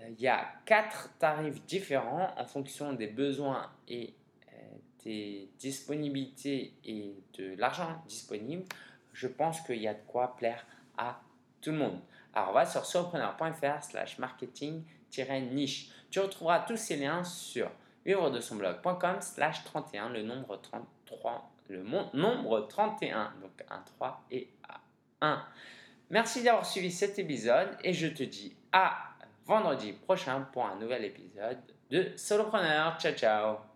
Euh, 0.00 0.08
il 0.08 0.20
y 0.20 0.28
a 0.28 0.46
quatre 0.64 1.10
tarifs 1.18 1.62
différents 1.66 2.32
en 2.38 2.44
fonction 2.46 2.94
des 2.94 3.06
besoins 3.06 3.70
et 3.86 4.14
euh, 4.48 4.56
des 5.04 5.50
disponibilités 5.58 6.72
et 6.84 7.14
de 7.34 7.54
l'argent 7.56 8.02
disponible. 8.08 8.64
Je 9.12 9.26
pense 9.26 9.60
qu'il 9.60 9.82
y 9.82 9.88
a 9.88 9.94
de 9.94 10.02
quoi 10.06 10.36
plaire 10.36 10.64
à 10.96 11.20
tout 11.60 11.72
le 11.72 11.78
monde. 11.78 12.00
Alors, 12.32 12.52
va 12.52 12.64
sur 12.64 12.86
surpreneur.fr 12.86 13.82
slash 13.82 14.18
marketing-niche. 14.18 15.90
Tu 16.10 16.20
retrouveras 16.20 16.60
tous 16.60 16.76
ces 16.76 16.96
liens 16.96 17.24
sur 17.24 17.70
vivre 18.06 18.30
de 18.30 18.40
son 18.40 18.56
blog.com 18.56 19.16
slash 19.20 19.64
31, 19.64 20.10
le 20.10 20.22
nombre 20.22 20.56
33, 20.56 21.49
le 21.70 21.82
nombre 22.14 22.66
31, 22.68 23.32
donc 23.40 23.52
1, 23.68 23.82
3 23.96 24.26
et 24.30 24.50
1. 25.20 25.42
Merci 26.10 26.42
d'avoir 26.42 26.66
suivi 26.66 26.90
cet 26.90 27.18
épisode 27.18 27.76
et 27.84 27.92
je 27.92 28.08
te 28.08 28.22
dis 28.22 28.56
à 28.72 29.14
vendredi 29.46 29.92
prochain 29.92 30.46
pour 30.52 30.66
un 30.66 30.76
nouvel 30.76 31.04
épisode 31.04 31.58
de 31.90 32.12
Solopreneur. 32.16 32.98
Ciao, 32.98 33.12
ciao 33.14 33.69